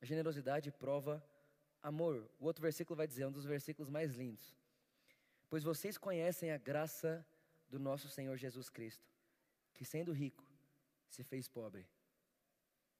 [0.00, 1.22] A generosidade prova
[1.82, 2.28] amor.
[2.38, 4.56] O outro versículo vai dizer, um dos versículos mais lindos.
[5.48, 7.26] Pois vocês conhecem a graça
[7.68, 9.06] do nosso Senhor Jesus Cristo,
[9.74, 10.44] que sendo rico,
[11.08, 11.86] se fez pobre,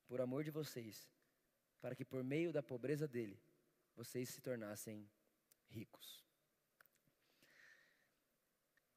[0.07, 1.11] por amor de vocês,
[1.81, 3.39] para que por meio da pobreza dele,
[3.95, 5.09] vocês se tornassem
[5.69, 6.28] ricos.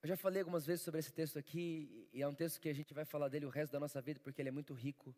[0.03, 2.73] Eu já falei algumas vezes sobre esse texto aqui, e é um texto que a
[2.73, 5.15] gente vai falar dele o resto da nossa vida, porque ele é muito rico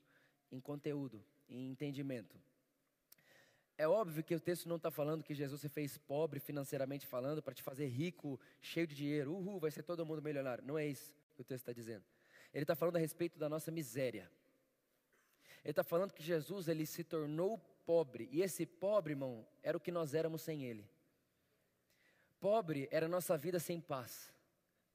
[0.51, 2.37] em conteúdo, em entendimento.
[3.77, 7.41] É óbvio que o texto não está falando que Jesus se fez pobre financeiramente falando
[7.41, 9.33] para te fazer rico, cheio de dinheiro.
[9.33, 10.63] Uhul, vai ser todo mundo milionário.
[10.65, 12.03] Não é isso que o texto está dizendo.
[12.53, 14.29] Ele está falando a respeito da nossa miséria.
[15.63, 18.27] Ele está falando que Jesus ele se tornou pobre.
[18.31, 20.87] E esse pobre, irmão, era o que nós éramos sem ele.
[22.39, 24.33] Pobre era a nossa vida sem paz.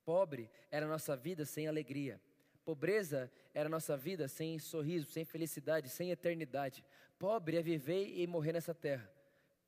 [0.08, 2.18] Pobre era a nossa vida sem alegria.
[2.64, 6.82] Pobreza era a nossa vida sem sorriso, sem felicidade, sem eternidade.
[7.18, 9.06] Pobre é viver e morrer nessa terra.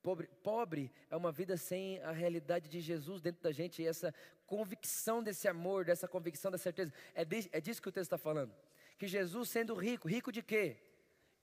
[0.01, 4.11] Pobre, pobre é uma vida sem a realidade de Jesus dentro da gente e essa
[4.47, 6.91] convicção desse amor, dessa convicção, dessa certeza.
[7.13, 8.51] É, de, é disso que o texto está falando.
[8.97, 10.75] Que Jesus sendo rico, rico de quê?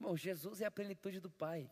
[0.01, 1.71] Irmão, Jesus é a plenitude do Pai.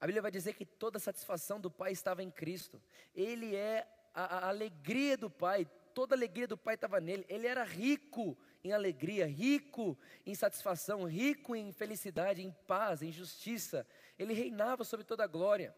[0.00, 2.80] A Bíblia vai dizer que toda a satisfação do Pai estava em Cristo.
[3.12, 7.24] Ele é a, a alegria do Pai, toda a alegria do Pai estava nele.
[7.28, 13.86] Ele era rico em alegria, rico em satisfação, rico em felicidade, em paz, em justiça.
[14.18, 15.74] Ele reinava sobre toda a glória.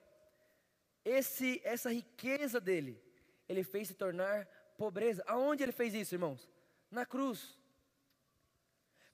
[1.05, 3.00] Esse, essa riqueza dele,
[3.48, 5.22] ele fez se tornar pobreza.
[5.26, 6.48] Aonde ele fez isso, irmãos?
[6.90, 7.59] Na cruz.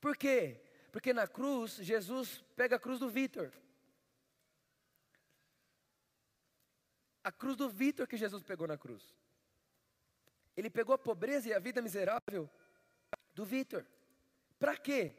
[0.01, 0.61] Por quê?
[0.91, 3.51] Porque na cruz, Jesus pega a cruz do Vitor.
[7.25, 9.15] A cruz do Vitor que Jesus pegou na cruz.
[10.57, 12.49] Ele pegou a pobreza e a vida miserável
[13.35, 13.87] do Vitor.
[14.59, 15.13] Para quê?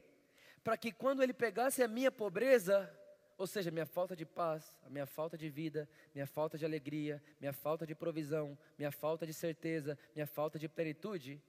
[0.64, 2.90] Para que quando ele pegasse a minha pobreza,
[3.38, 7.22] ou seja, minha falta de paz, a minha falta de vida, minha falta de alegria,
[7.40, 11.42] minha falta de provisão, minha falta de certeza, minha falta de plenitude,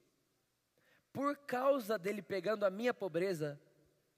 [1.12, 3.61] por causa dele pegando a minha pobreza,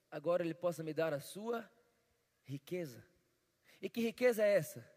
[0.09, 1.69] agora ele possa me dar a sua
[2.43, 3.05] riqueza.
[3.79, 4.89] E que riqueza é essa?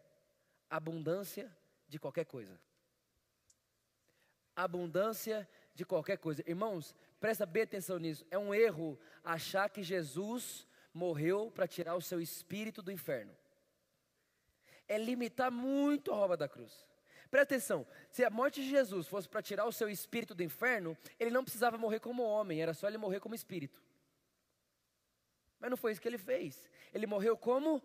[0.71, 1.55] Abundância
[1.87, 2.59] de qualquer coisa.
[4.65, 6.43] Abundância de qualquer coisa.
[6.47, 8.25] Irmãos, presta bem atenção nisso.
[8.31, 13.37] É um erro achar que Jesus morreu para tirar o seu espírito do inferno.
[14.89, 16.87] É limitar muito a obra da cruz.
[17.31, 20.99] Presta atenção, se a morte de Jesus fosse para tirar o seu espírito do inferno,
[21.19, 23.81] ele não precisava morrer como homem, era só ele morrer como espírito.
[25.61, 26.69] Mas não foi isso que ele fez.
[26.93, 27.81] Ele morreu como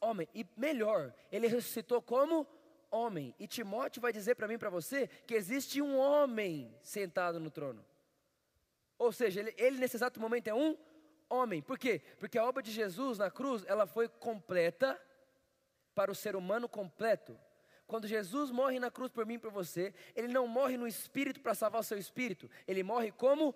[0.00, 0.28] homem.
[0.34, 2.59] E melhor, ele ressuscitou como homem.
[3.38, 7.84] E Timóteo vai dizer para mim para você que existe um homem sentado no trono.
[8.98, 10.76] Ou seja, ele, ele nesse exato momento é um
[11.28, 11.62] homem.
[11.62, 12.02] Por quê?
[12.18, 15.00] Porque a obra de Jesus na cruz, ela foi completa
[15.94, 17.38] para o ser humano completo.
[17.86, 21.40] Quando Jesus morre na cruz por mim e por você, ele não morre no espírito
[21.40, 23.54] para salvar o seu espírito, ele morre como homem,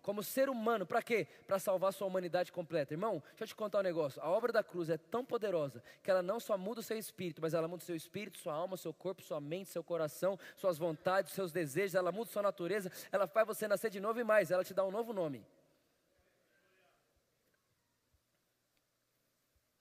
[0.00, 1.26] como ser humano, para quê?
[1.46, 2.94] Para salvar sua humanidade completa.
[2.94, 4.22] Irmão, deixa eu te contar um negócio.
[4.22, 7.42] A obra da cruz é tão poderosa que ela não só muda o seu espírito,
[7.42, 10.78] mas ela muda o seu espírito, sua alma, seu corpo, sua mente, seu coração, suas
[10.78, 14.50] vontades, seus desejos, ela muda sua natureza, ela faz você nascer de novo e mais,
[14.50, 15.44] ela te dá um novo nome.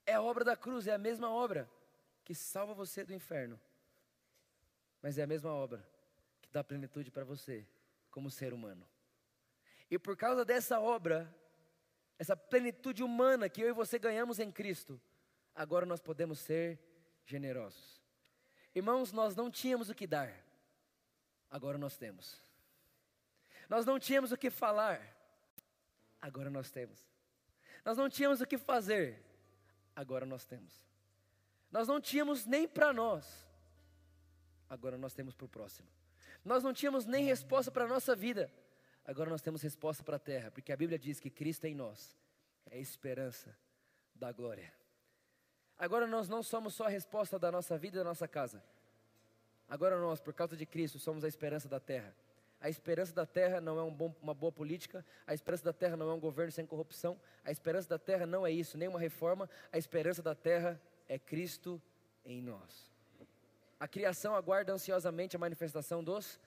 [0.06, 1.70] É a obra da cruz, é a mesma obra
[2.26, 3.60] que salva você do inferno.
[5.02, 5.88] Mas é a mesma obra
[6.42, 7.66] que dá plenitude para você
[8.12, 8.86] como ser humano.
[9.90, 11.34] E por causa dessa obra,
[12.18, 15.00] essa plenitude humana que eu e você ganhamos em Cristo,
[15.54, 16.80] agora nós podemos ser
[17.26, 18.02] generosos.
[18.74, 20.34] Irmãos, nós não tínhamos o que dar,
[21.50, 22.42] agora nós temos.
[23.70, 25.02] Nós não tínhamos o que falar,
[26.22, 27.00] agora nós temos.
[27.84, 29.24] Nós não tínhamos o que fazer,
[29.96, 30.74] agora nós temos.
[31.72, 33.48] Nós não tínhamos nem para nós,
[34.70, 35.88] agora nós temos para o próximo.
[36.44, 38.52] Nós não tínhamos nem resposta para a nossa vida,
[39.06, 41.76] agora nós temos resposta para a terra, porque a Bíblia diz que Cristo é em
[41.76, 42.16] nós
[42.72, 43.56] é a esperança
[44.14, 44.74] da glória.
[45.78, 48.64] Agora nós não somos só a resposta da nossa vida e da nossa casa.
[49.68, 52.16] Agora nós, por causa de Cristo, somos a esperança da terra.
[52.62, 55.98] A esperança da terra não é um bom, uma boa política, a esperança da terra
[55.98, 59.00] não é um governo sem corrupção, a esperança da terra não é isso, nem uma
[59.00, 61.82] reforma, a esperança da terra é Cristo
[62.24, 62.90] em nós.
[63.80, 66.40] A criação aguarda ansiosamente a manifestação dos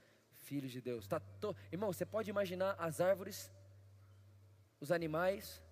[0.49, 1.07] filhos de Deus.
[1.07, 1.55] Tá to...
[1.71, 3.51] Irmão, você pode imaginar as árvores,
[4.81, 5.63] os animais,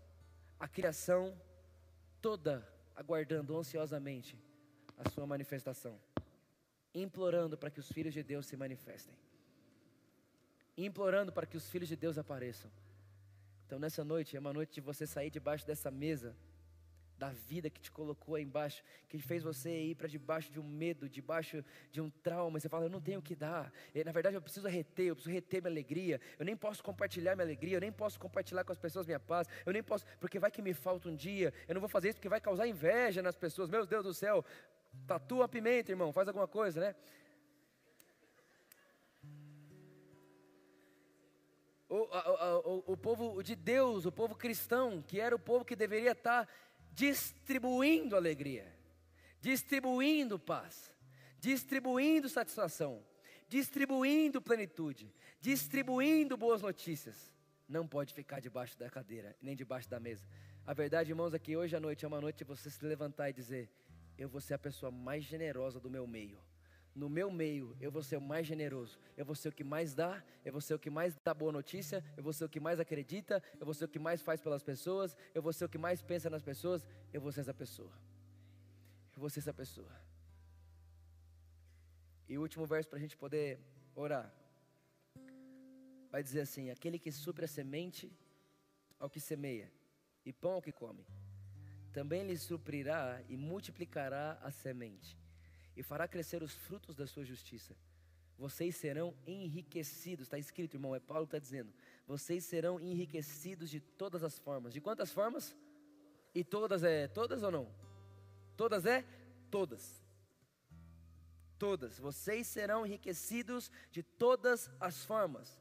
[0.61, 1.23] a criação
[2.21, 2.55] toda
[2.95, 4.39] aguardando ansiosamente
[4.97, 5.95] a sua manifestação,
[6.95, 9.17] implorando para que os filhos de Deus se manifestem
[10.77, 12.71] implorando para que os filhos de Deus apareçam.
[13.67, 16.37] Então, nessa noite, é uma noite de você sair debaixo dessa mesa,
[17.18, 20.64] da vida que te colocou aí embaixo, que fez você ir para debaixo de um
[20.64, 22.61] medo, debaixo de um trauma.
[22.61, 23.72] Você fala, eu não tenho o que dar.
[23.94, 26.20] E, na verdade, eu preciso reter, eu preciso reter minha alegria.
[26.38, 29.48] Eu nem posso compartilhar minha alegria, eu nem posso compartilhar com as pessoas minha paz.
[29.64, 31.52] Eu nem posso, porque vai que me falta um dia.
[31.66, 33.70] Eu não vou fazer isso porque vai causar inveja nas pessoas.
[33.70, 34.44] Meu Deus do céu,
[35.07, 36.94] tatua a pimenta, irmão, faz alguma coisa, né?
[41.88, 42.09] o,
[42.64, 46.48] o, o, povo de Deus, o povo cristão, que era o povo que deveria estar
[46.97, 48.67] distribuindo alegria,
[49.39, 50.91] distribuindo paz,
[51.39, 53.05] distribuindo satisfação,
[53.47, 57.31] distribuindo plenitude, distribuindo boas notícias.
[57.69, 60.27] Não pode ficar debaixo da cadeira, nem debaixo da mesa.
[60.65, 63.29] A verdade, irmãos, é que hoje à noite é uma noite de você se levantar
[63.29, 63.71] e dizer:
[64.17, 66.41] Eu vou ser a pessoa mais generosa do meu meio
[66.97, 69.95] no meu meio, eu vou ser o mais generoso, eu vou ser o que mais
[69.95, 72.59] dá, eu vou ser o que mais dá boa notícia, eu vou ser o que
[72.59, 75.69] mais acredita, eu vou ser o que mais faz pelas pessoas, eu vou ser o
[75.69, 77.93] que mais pensa nas pessoas, eu vou ser essa pessoa.
[79.15, 79.95] Eu vou ser essa pessoa.
[82.27, 83.61] E o último verso para a gente poder
[83.95, 84.33] orar.
[86.11, 88.11] Vai dizer assim: aquele que supre a semente
[88.99, 89.71] ao que semeia,
[90.25, 91.07] e pão ao que come,
[91.93, 95.26] também lhe suprirá e multiplicará a semente
[95.77, 97.77] e fará crescer os frutos da sua justiça.
[98.39, 101.73] Vocês serão enriquecidos, está escrito, irmão, é Paulo que está dizendo.
[102.07, 104.73] Vocês serão enriquecidos de todas as formas.
[104.73, 105.57] De quantas formas?
[106.35, 107.69] E todas é todas ou não?
[108.57, 109.05] Todas é
[109.51, 110.03] todas.
[111.59, 111.99] Todas.
[111.99, 115.59] Vocês serão enriquecidos de todas as formas,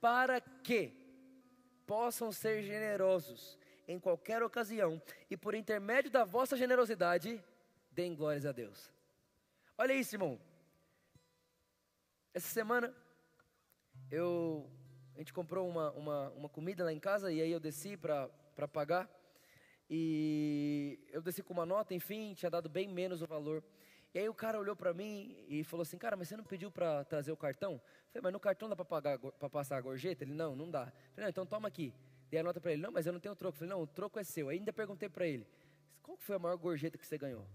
[0.00, 0.92] para que
[1.86, 5.00] possam ser generosos em qualquer ocasião,
[5.30, 7.42] e por intermédio da vossa generosidade,
[7.90, 8.92] deem glórias a Deus.
[9.80, 10.40] Olha isso, irmão.
[12.34, 12.92] Essa semana,
[14.10, 14.68] eu,
[15.14, 18.28] a gente comprou uma, uma, uma comida lá em casa, e aí eu desci para
[18.72, 19.08] pagar,
[19.88, 23.62] e eu desci com uma nota, enfim, tinha dado bem menos o valor.
[24.12, 26.72] E aí o cara olhou para mim e falou assim, cara, mas você não pediu
[26.72, 27.74] para trazer o cartão?
[27.74, 30.24] Eu falei, mas no cartão dá para pagar para passar a gorjeta?
[30.24, 30.86] Ele, não, não dá.
[30.86, 31.94] Eu falei, não, então toma aqui.
[32.28, 33.54] Dei a nota para ele, não, mas eu não tenho troco.
[33.54, 34.48] Eu falei, não, o troco é seu.
[34.48, 35.46] Aí ainda perguntei para ele,
[36.02, 37.46] qual foi a maior gorjeta que você ganhou?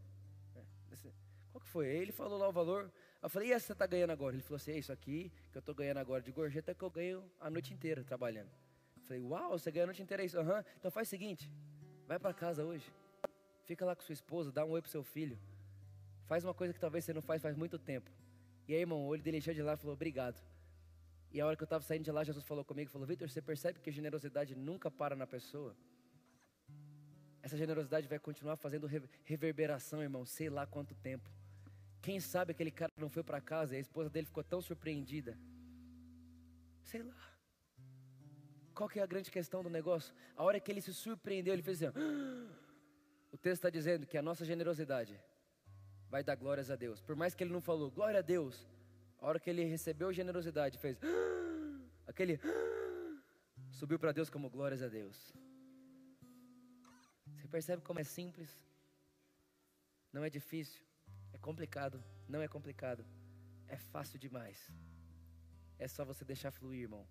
[1.74, 1.88] Foi?
[1.88, 2.92] Ele falou lá o valor.
[3.20, 4.36] Eu falei, e essa você está ganhando agora?
[4.36, 6.90] Ele falou assim, é isso aqui que eu estou ganhando agora de gorjeta que eu
[6.90, 8.52] ganho a noite inteira trabalhando.
[8.96, 10.38] Eu falei, uau, você ganha a noite inteira é isso?
[10.40, 10.64] Aham, uhum.
[10.78, 11.50] então faz o seguinte,
[12.06, 12.94] vai para casa hoje.
[13.64, 15.40] Fica lá com sua esposa, dá um oi pro seu filho.
[16.28, 18.12] Faz uma coisa que talvez você não faz faz muito tempo.
[18.68, 20.40] E aí, irmão, o olho dele encheu de lá e falou, obrigado.
[21.32, 23.42] E a hora que eu estava saindo de lá, Jesus falou comigo, falou, Vitor, você
[23.42, 25.76] percebe que a generosidade nunca para na pessoa?
[27.42, 28.88] Essa generosidade vai continuar fazendo
[29.24, 31.28] reverberação, irmão, sei lá quanto tempo.
[32.04, 35.40] Quem sabe aquele cara não foi para casa e a esposa dele ficou tão surpreendida.
[36.84, 37.16] Sei lá.
[38.76, 40.14] Qual que é a grande questão do negócio?
[40.36, 41.98] A hora que ele se surpreendeu, ele fez assim.
[43.32, 45.20] O texto está dizendo que a nossa generosidade
[46.08, 47.02] vai dar glórias a Deus.
[47.02, 48.70] Por mais que ele não falou glória a Deus,
[49.18, 51.00] a hora que ele recebeu generosidade, fez
[52.06, 52.40] aquele
[53.72, 55.34] subiu para Deus como glórias a Deus.
[57.36, 58.56] Você percebe como é simples?
[60.12, 60.86] Não é difícil,
[61.34, 63.06] é complicado, não é complicado,
[63.68, 64.72] é fácil demais.
[65.78, 67.06] É só você deixar fluir, irmão.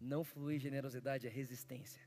[0.00, 2.00] Não fluir generosidade é resistência.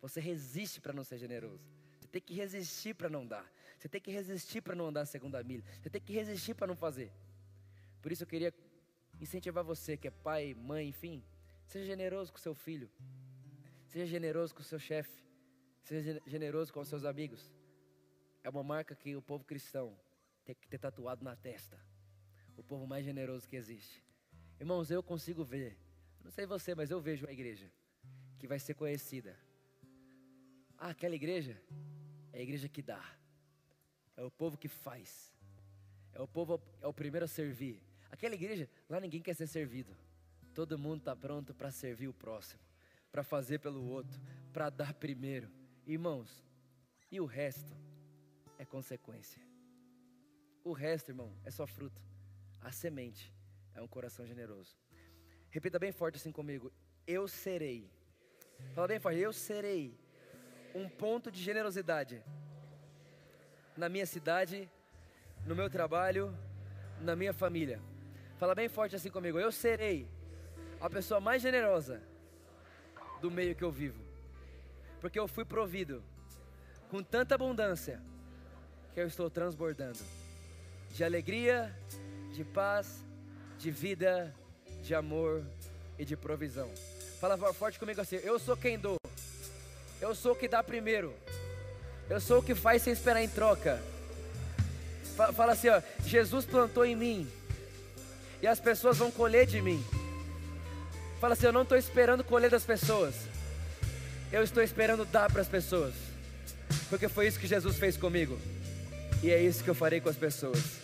[0.00, 1.64] Você resiste para não ser generoso.
[1.98, 3.50] Você tem que resistir para não dar.
[3.78, 5.64] Você tem que resistir para não andar a segunda milha.
[5.80, 7.12] Você tem que resistir para não fazer.
[8.02, 8.52] Por isso eu queria
[9.20, 11.24] incentivar você que é pai, mãe, enfim,
[11.66, 12.90] seja generoso com seu filho.
[13.86, 15.24] Seja generoso com seu chefe.
[15.82, 17.52] Seja generoso com os seus amigos.
[18.42, 19.96] É uma marca que o povo cristão
[20.46, 21.76] tem que ter tatuado na testa.
[22.56, 24.02] O povo mais generoso que existe.
[24.60, 25.76] Irmãos, eu consigo ver.
[26.22, 27.70] Não sei você, mas eu vejo a igreja
[28.38, 29.36] que vai ser conhecida.
[30.78, 31.60] Ah, aquela igreja
[32.32, 33.04] é a igreja que dá.
[34.16, 35.34] É o povo que faz.
[36.14, 37.82] É o povo, é o primeiro a servir.
[38.10, 39.94] Aquela igreja, lá ninguém quer ser servido.
[40.54, 42.62] Todo mundo está pronto para servir o próximo,
[43.10, 44.18] para fazer pelo outro,
[44.52, 45.50] para dar primeiro.
[45.86, 46.42] Irmãos,
[47.10, 47.76] e o resto
[48.58, 49.42] é consequência.
[50.66, 52.02] O resto, irmão, é só fruto.
[52.60, 53.32] A semente
[53.72, 54.76] é um coração generoso.
[55.48, 56.72] Repita bem forte assim comigo.
[57.06, 57.88] Eu serei.
[58.74, 59.20] Fala bem forte.
[59.20, 59.96] Eu serei
[60.74, 62.20] um ponto de generosidade
[63.76, 64.68] na minha cidade,
[65.46, 66.36] no meu trabalho,
[67.00, 67.80] na minha família.
[68.36, 69.38] Fala bem forte assim comigo.
[69.38, 70.08] Eu serei
[70.80, 72.02] a pessoa mais generosa
[73.20, 74.02] do meio que eu vivo.
[75.00, 76.02] Porque eu fui provido
[76.90, 78.02] com tanta abundância
[78.92, 80.25] que eu estou transbordando
[80.90, 81.74] de alegria,
[82.32, 83.04] de paz,
[83.58, 84.34] de vida,
[84.82, 85.44] de amor
[85.98, 86.70] e de provisão.
[87.20, 88.98] Fala forte comigo assim: Eu sou quem dou.
[90.00, 91.14] Eu sou o que dá primeiro.
[92.08, 93.82] Eu sou o que faz sem esperar em troca.
[95.34, 97.26] Fala assim, ó, Jesus plantou em mim.
[98.42, 99.82] E as pessoas vão colher de mim.
[101.20, 103.14] Fala assim, eu não estou esperando colher das pessoas.
[104.30, 105.94] Eu estou esperando dar para as pessoas.
[106.90, 108.38] Porque foi isso que Jesus fez comigo.
[109.22, 110.78] E é isso que eu farei com as pessoas.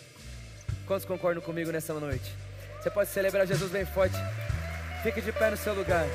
[0.85, 2.33] Quantos concordam comigo nessa noite?
[2.81, 4.17] Você pode celebrar Jesus bem forte.
[5.01, 6.05] Fique de pé no seu lugar.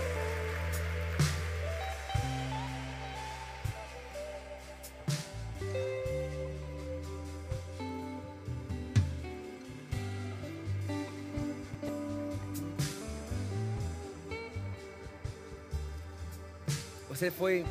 [17.09, 17.65] Você foi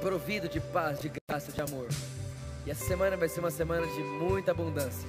[0.00, 1.86] provido de paz, de graça, de amor.
[2.66, 5.08] E essa semana vai ser uma semana de muita abundância.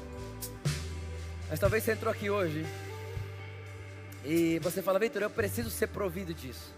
[1.50, 2.66] Mas talvez você entrou aqui hoje
[4.24, 6.72] e você fala, Vitor, eu preciso ser provido disso.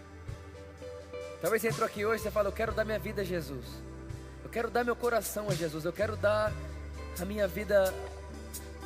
[1.42, 3.66] Talvez você entrou aqui hoje e você fala, eu quero dar minha vida a Jesus.
[4.42, 5.84] Eu quero dar meu coração a Jesus.
[5.84, 6.52] Eu quero dar
[7.20, 7.92] a minha vida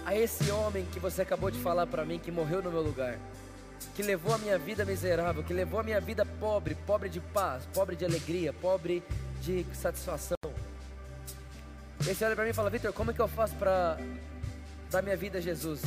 [0.05, 3.19] a esse homem que você acabou de falar para mim, que morreu no meu lugar
[3.95, 7.65] que levou a minha vida miserável, que levou a minha vida pobre, pobre de paz,
[7.73, 9.03] pobre de alegria, pobre
[9.41, 10.37] de satisfação.
[12.07, 13.99] E você olha para mim e fala, Vitor, como é que eu faço para
[14.91, 15.81] dar minha vida a Jesus?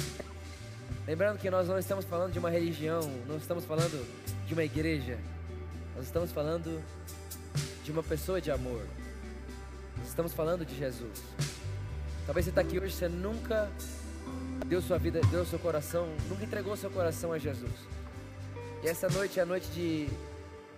[1.05, 4.03] Lembrando que nós não estamos falando de uma religião, não estamos falando
[4.47, 5.20] de uma igreja,
[5.95, 6.84] nós estamos falando
[7.84, 8.82] de uma pessoa de amor.
[9.95, 11.22] Nós estamos falando de Jesus.
[12.26, 13.70] Talvez você está aqui hoje, você nunca
[14.65, 17.72] deu sua vida, deu seu coração, nunca entregou seu coração a Jesus.
[18.84, 20.09] E essa noite é a noite de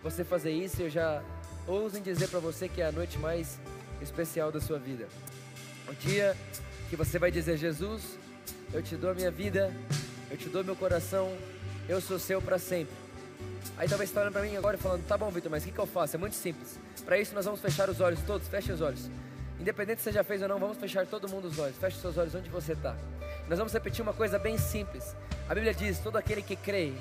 [0.04, 0.82] você fazer isso.
[0.82, 1.24] Eu já
[1.66, 3.58] ouso dizer para você que é a noite mais
[4.02, 5.08] especial da sua vida.
[5.88, 6.36] O dia
[6.90, 8.18] que você vai dizer: Jesus,
[8.74, 9.74] eu te dou a minha vida,
[10.30, 11.36] eu te dou meu coração,
[11.88, 12.94] eu sou seu para sempre.
[13.78, 15.68] Aí talvez você está olhando para mim agora e falando: tá bom, Vitor, mas o
[15.68, 16.16] que, que eu faço?
[16.16, 16.80] É muito simples.
[17.06, 19.10] Para isso nós vamos fechar os olhos todos, feche os olhos.
[19.60, 21.78] Independente se você já fez ou não, vamos fechar todo mundo os olhos.
[21.78, 22.96] Feche seus olhos onde você está.
[23.48, 25.16] Nós vamos repetir uma coisa bem simples.
[25.48, 26.94] A Bíblia diz: todo aquele que crê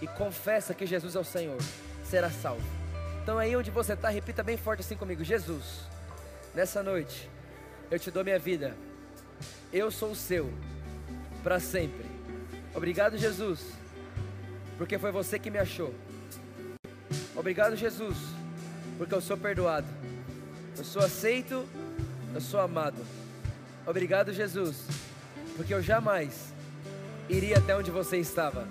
[0.00, 1.58] e confessa que Jesus é o Senhor
[2.04, 2.62] será salvo.
[3.22, 5.80] Então aí onde você está, repita bem forte assim comigo: Jesus,
[6.58, 7.30] nessa noite
[7.88, 8.76] eu te dou minha vida.
[9.72, 10.52] Eu sou o seu
[11.40, 12.04] para sempre.
[12.74, 13.60] Obrigado, Jesus,
[14.76, 15.94] porque foi você que me achou.
[17.36, 18.16] Obrigado, Jesus,
[18.98, 19.86] porque eu sou perdoado.
[20.76, 21.64] Eu sou aceito,
[22.34, 23.06] eu sou amado.
[23.86, 24.78] Obrigado, Jesus,
[25.56, 26.52] porque eu jamais
[27.28, 28.66] iria até onde você estava.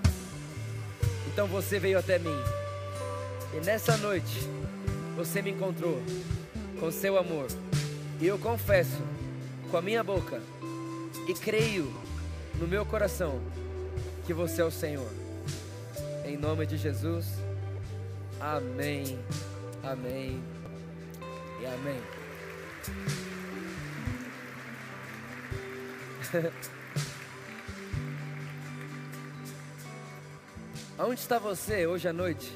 [1.32, 2.38] Então você veio até mim.
[3.54, 4.42] E nessa noite,
[5.16, 6.02] você me encontrou
[6.82, 7.48] com seu amor.
[8.20, 8.98] E eu confesso
[9.70, 10.42] com a minha boca
[11.28, 11.94] e creio
[12.56, 13.40] no meu coração
[14.26, 15.12] que você é o Senhor.
[16.26, 17.28] Em nome de Jesus.
[18.40, 19.20] Amém.
[19.84, 20.42] Amém.
[21.62, 22.02] E amém.
[30.98, 32.52] Aonde está você hoje à noite?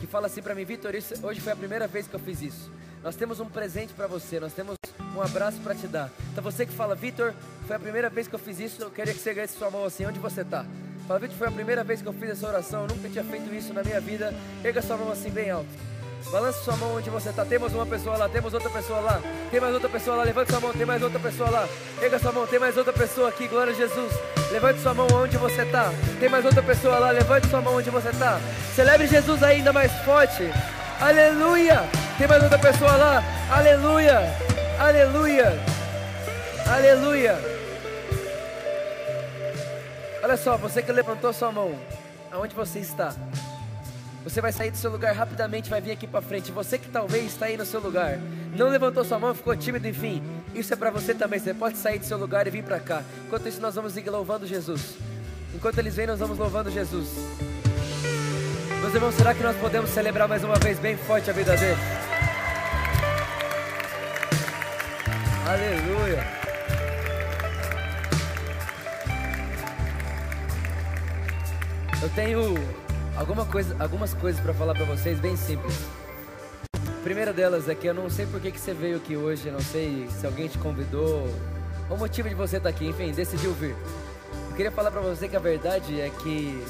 [0.00, 0.92] Que fala assim para mim, Vitor,
[1.22, 2.72] hoje foi a primeira vez que eu fiz isso.
[3.02, 4.76] Nós temos um presente para você, nós temos
[5.14, 6.10] um abraço para te dar.
[6.32, 7.32] Então você que fala, Vitor,
[7.66, 9.84] foi a primeira vez que eu fiz isso, eu queria que você ganhasse sua mão
[9.84, 10.64] assim, onde você está?
[11.06, 13.54] Fala, Vitor, foi a primeira vez que eu fiz essa oração, eu nunca tinha feito
[13.54, 14.34] isso na minha vida.
[14.62, 15.68] Erga sua mão assim bem alto.
[16.30, 17.44] Balance sua mão onde você está.
[17.44, 19.20] Temos uma pessoa lá, temos outra pessoa lá.
[19.50, 20.24] Tem mais outra pessoa lá.
[20.24, 21.68] Levante sua mão, tem mais outra pessoa lá.
[22.00, 23.46] Erga sua mão, tem mais outra pessoa aqui.
[23.46, 24.12] Glória a Jesus.
[24.50, 25.92] Levante sua mão onde você está.
[26.18, 27.10] Tem mais outra pessoa lá.
[27.10, 28.40] Levante sua mão onde você está.
[28.74, 30.50] Celebre Jesus ainda mais forte.
[31.00, 31.84] Aleluia.
[32.16, 33.22] Tem mais outra pessoa lá.
[33.50, 34.43] Aleluia.
[34.78, 35.52] Aleluia.
[36.66, 37.38] Aleluia.
[40.22, 41.78] Olha só, você que levantou sua mão.
[42.32, 43.14] Aonde você está?
[44.24, 46.50] Você vai sair do seu lugar rapidamente, vai vir aqui para frente.
[46.50, 48.18] Você que talvez está aí no seu lugar,
[48.56, 50.22] não levantou sua mão, ficou tímido, enfim.
[50.54, 51.38] Isso é para você também.
[51.38, 53.02] Você pode sair do seu lugar e vir para cá.
[53.26, 54.96] Enquanto isso, nós vamos louvando Jesus.
[55.54, 57.08] Enquanto eles vêm, nós vamos louvando Jesus.
[58.80, 61.78] Meus irmãos, será que nós podemos celebrar mais uma vez bem forte a vida dele?
[65.46, 66.24] Aleluia.
[72.02, 72.84] Eu tenho
[73.16, 75.78] Alguma coisa, algumas coisas para falar para vocês bem simples.
[76.74, 79.50] A primeira delas é que eu não sei por que, que você veio aqui hoje,
[79.52, 81.24] não sei se alguém te convidou,
[81.88, 83.76] o motivo de você estar tá aqui, enfim, decidiu vir.
[84.50, 86.60] Eu queria falar para você que a verdade é que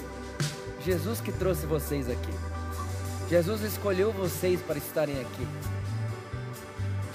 [0.84, 2.34] Jesus que trouxe vocês aqui.
[3.30, 5.48] Jesus escolheu vocês para estarem aqui.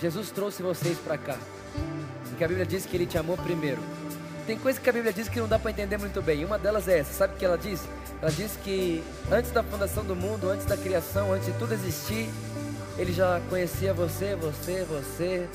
[0.02, 1.38] Jesus trouxe vocês para cá.
[2.30, 3.82] Porque a Bíblia diz que ele te amou primeiro.
[4.48, 6.44] Tem coisa que a Bíblia diz que não dá para entender muito bem.
[6.46, 7.14] Uma delas é essa.
[7.14, 7.82] Sabe o que ela diz?
[8.22, 12.30] Ela diz que antes da fundação do mundo, antes da criação, antes de tudo existir,
[12.98, 15.48] ele já conhecia você, você, você,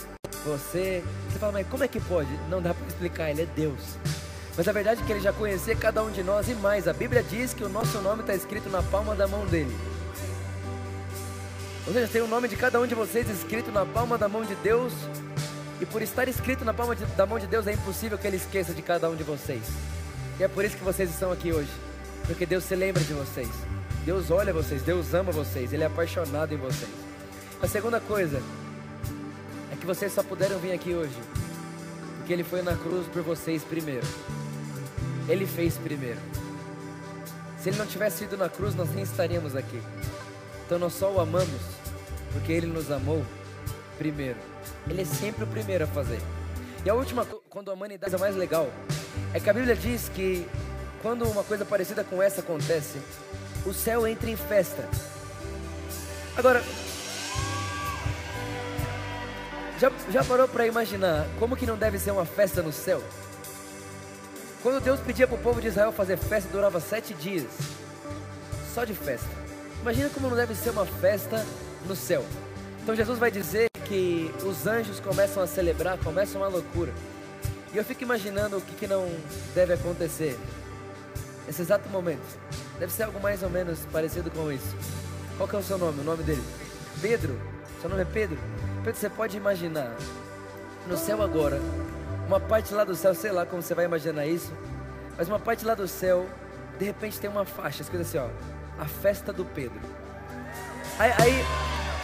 [0.45, 1.03] você.
[1.31, 2.31] Você fala, mas como é que pode?
[2.49, 3.81] Não dá para explicar, ele é Deus.
[4.57, 6.87] Mas a verdade é que ele já conhecia cada um de nós e mais.
[6.87, 9.75] A Bíblia diz que o nosso nome está escrito na palma da mão dele.
[11.87, 14.45] Ou seja, tem o nome de cada um de vocês escrito na palma da mão
[14.45, 14.93] de Deus.
[15.81, 18.37] E por estar escrito na palma de, da mão de Deus, é impossível que ele
[18.37, 19.63] esqueça de cada um de vocês.
[20.39, 21.71] E é por isso que vocês estão aqui hoje.
[22.27, 23.51] Porque Deus se lembra de vocês.
[24.05, 26.91] Deus olha vocês, Deus ama vocês, Ele é apaixonado em vocês.
[27.63, 28.43] A segunda coisa
[29.73, 31.17] é que vocês só puderam vir aqui hoje
[32.25, 34.07] porque Ele foi na cruz por vocês primeiro.
[35.29, 36.19] Ele fez primeiro.
[37.59, 39.79] Se Ele não tivesse ido na cruz, nós nem estaríamos aqui.
[40.65, 41.61] Então nós só o amamos
[42.33, 43.25] porque Ele nos amou
[43.97, 44.39] primeiro.
[44.89, 46.21] Ele é sempre o primeiro a fazer.
[46.85, 48.69] E a última, quando a humanidade é mais legal,
[49.33, 50.47] é que a Bíblia diz que
[51.01, 52.99] quando uma coisa parecida com essa acontece,
[53.65, 54.89] o céu entra em festa.
[56.37, 56.63] Agora,
[59.79, 63.03] já, já parou para imaginar como que não deve ser uma festa no céu?
[64.63, 67.47] Quando Deus pedia para o povo de Israel fazer festa, durava sete dias,
[68.75, 69.44] só de festa.
[69.85, 71.45] Imagina como não deve ser uma festa
[71.87, 72.25] no céu.
[72.83, 76.91] Então Jesus vai dizer que os anjos começam a celebrar, começa uma loucura.
[77.71, 79.07] E eu fico imaginando o que, que não
[79.55, 80.41] deve acontecer
[81.47, 82.25] nesse exato momento.
[82.79, 84.75] Deve ser algo mais ou menos parecido com isso.
[85.37, 86.01] Qual que é o seu nome?
[86.01, 86.43] O nome dele?
[87.03, 87.39] Pedro.
[87.83, 88.39] Seu nome é Pedro?
[88.83, 89.95] Pedro, você pode imaginar
[90.89, 91.61] no céu agora,
[92.27, 94.51] uma parte lá do céu, sei lá como você vai imaginar isso,
[95.15, 96.27] mas uma parte lá do céu,
[96.79, 98.29] de repente tem uma faixa escrita assim, ó,
[98.79, 99.81] a festa do Pedro.
[100.99, 101.45] Aí, aí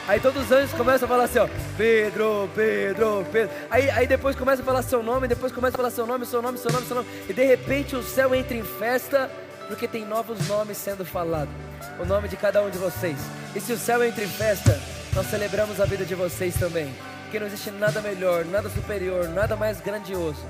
[0.09, 3.55] Aí todos os anjos começam a falar assim, ó, Pedro, Pedro, Pedro.
[3.71, 6.43] Aí, aí depois começa a falar seu nome, depois começa a falar seu nome, seu
[6.43, 7.09] nome, seu nome, seu nome.
[7.29, 9.31] E de repente o céu entra em festa,
[9.69, 11.55] porque tem novos nomes sendo falados.
[12.01, 13.19] O nome de cada um de vocês.
[13.55, 14.81] E se o céu entra em festa,
[15.15, 16.93] nós celebramos a vida de vocês também.
[17.23, 20.45] Porque não existe nada melhor, nada superior, nada mais grandioso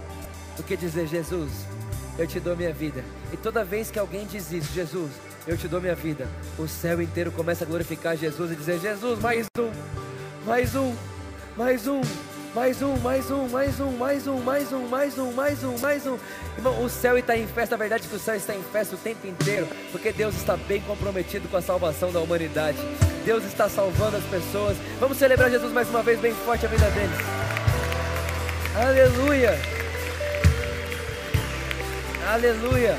[0.56, 1.50] do que dizer, Jesus,
[2.18, 3.04] eu te dou minha vida.
[3.30, 5.10] E toda vez que alguém diz isso, Jesus,
[5.46, 6.28] eu te dou minha vida.
[6.58, 9.70] O céu inteiro começa a glorificar Jesus e dizer: Jesus, mais um,
[10.46, 10.94] mais um,
[11.56, 12.00] mais um.
[12.52, 16.06] Mais um, mais um, mais um, mais um, mais um, mais um, mais um, mais
[16.06, 16.18] um.
[16.56, 17.76] Irmão, o céu está em festa.
[17.76, 20.56] A verdade é que o céu está em festa o tempo inteiro, porque Deus está
[20.56, 22.78] bem comprometido com a salvação da humanidade.
[23.24, 24.76] Deus está salvando as pessoas.
[24.98, 27.16] Vamos celebrar Jesus mais uma vez, bem forte a vida deles.
[28.74, 29.56] Aleluia!
[32.26, 32.98] Aleluia!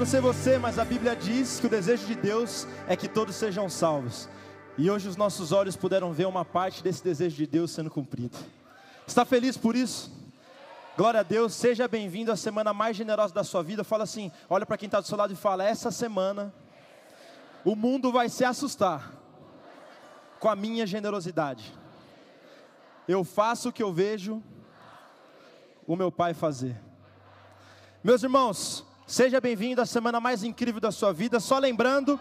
[0.00, 3.06] Eu não sei você, mas a Bíblia diz que o desejo de Deus é que
[3.06, 4.30] todos sejam salvos.
[4.78, 8.34] E hoje os nossos olhos puderam ver uma parte desse desejo de Deus sendo cumprido.
[9.06, 10.10] Está feliz por isso?
[10.96, 13.84] Glória a Deus, seja bem-vindo à semana mais generosa da sua vida.
[13.84, 16.50] Fala assim: olha para quem está do seu lado e fala: essa semana
[17.62, 19.12] o mundo vai se assustar
[20.38, 21.74] com a minha generosidade.
[23.06, 24.42] Eu faço o que eu vejo
[25.86, 26.74] o meu pai fazer.
[28.02, 31.40] Meus irmãos, Seja bem-vindo à semana mais incrível da sua vida.
[31.40, 32.18] Só lembrando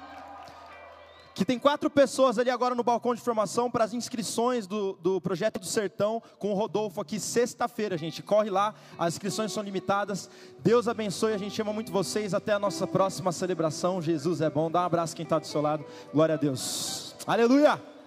[1.35, 5.21] que tem quatro pessoas ali agora no balcão de formação para as inscrições do, do
[5.21, 8.23] Projeto do Sertão com o Rodolfo aqui sexta-feira, gente.
[8.23, 10.31] Corre lá, as inscrições são limitadas.
[10.63, 12.33] Deus abençoe, a gente ama muito vocês.
[12.33, 14.01] Até a nossa próxima celebração.
[14.01, 14.71] Jesus é bom.
[14.71, 15.85] Dá um abraço quem está do seu lado.
[16.11, 17.15] Glória a Deus.
[17.27, 17.98] Aleluia!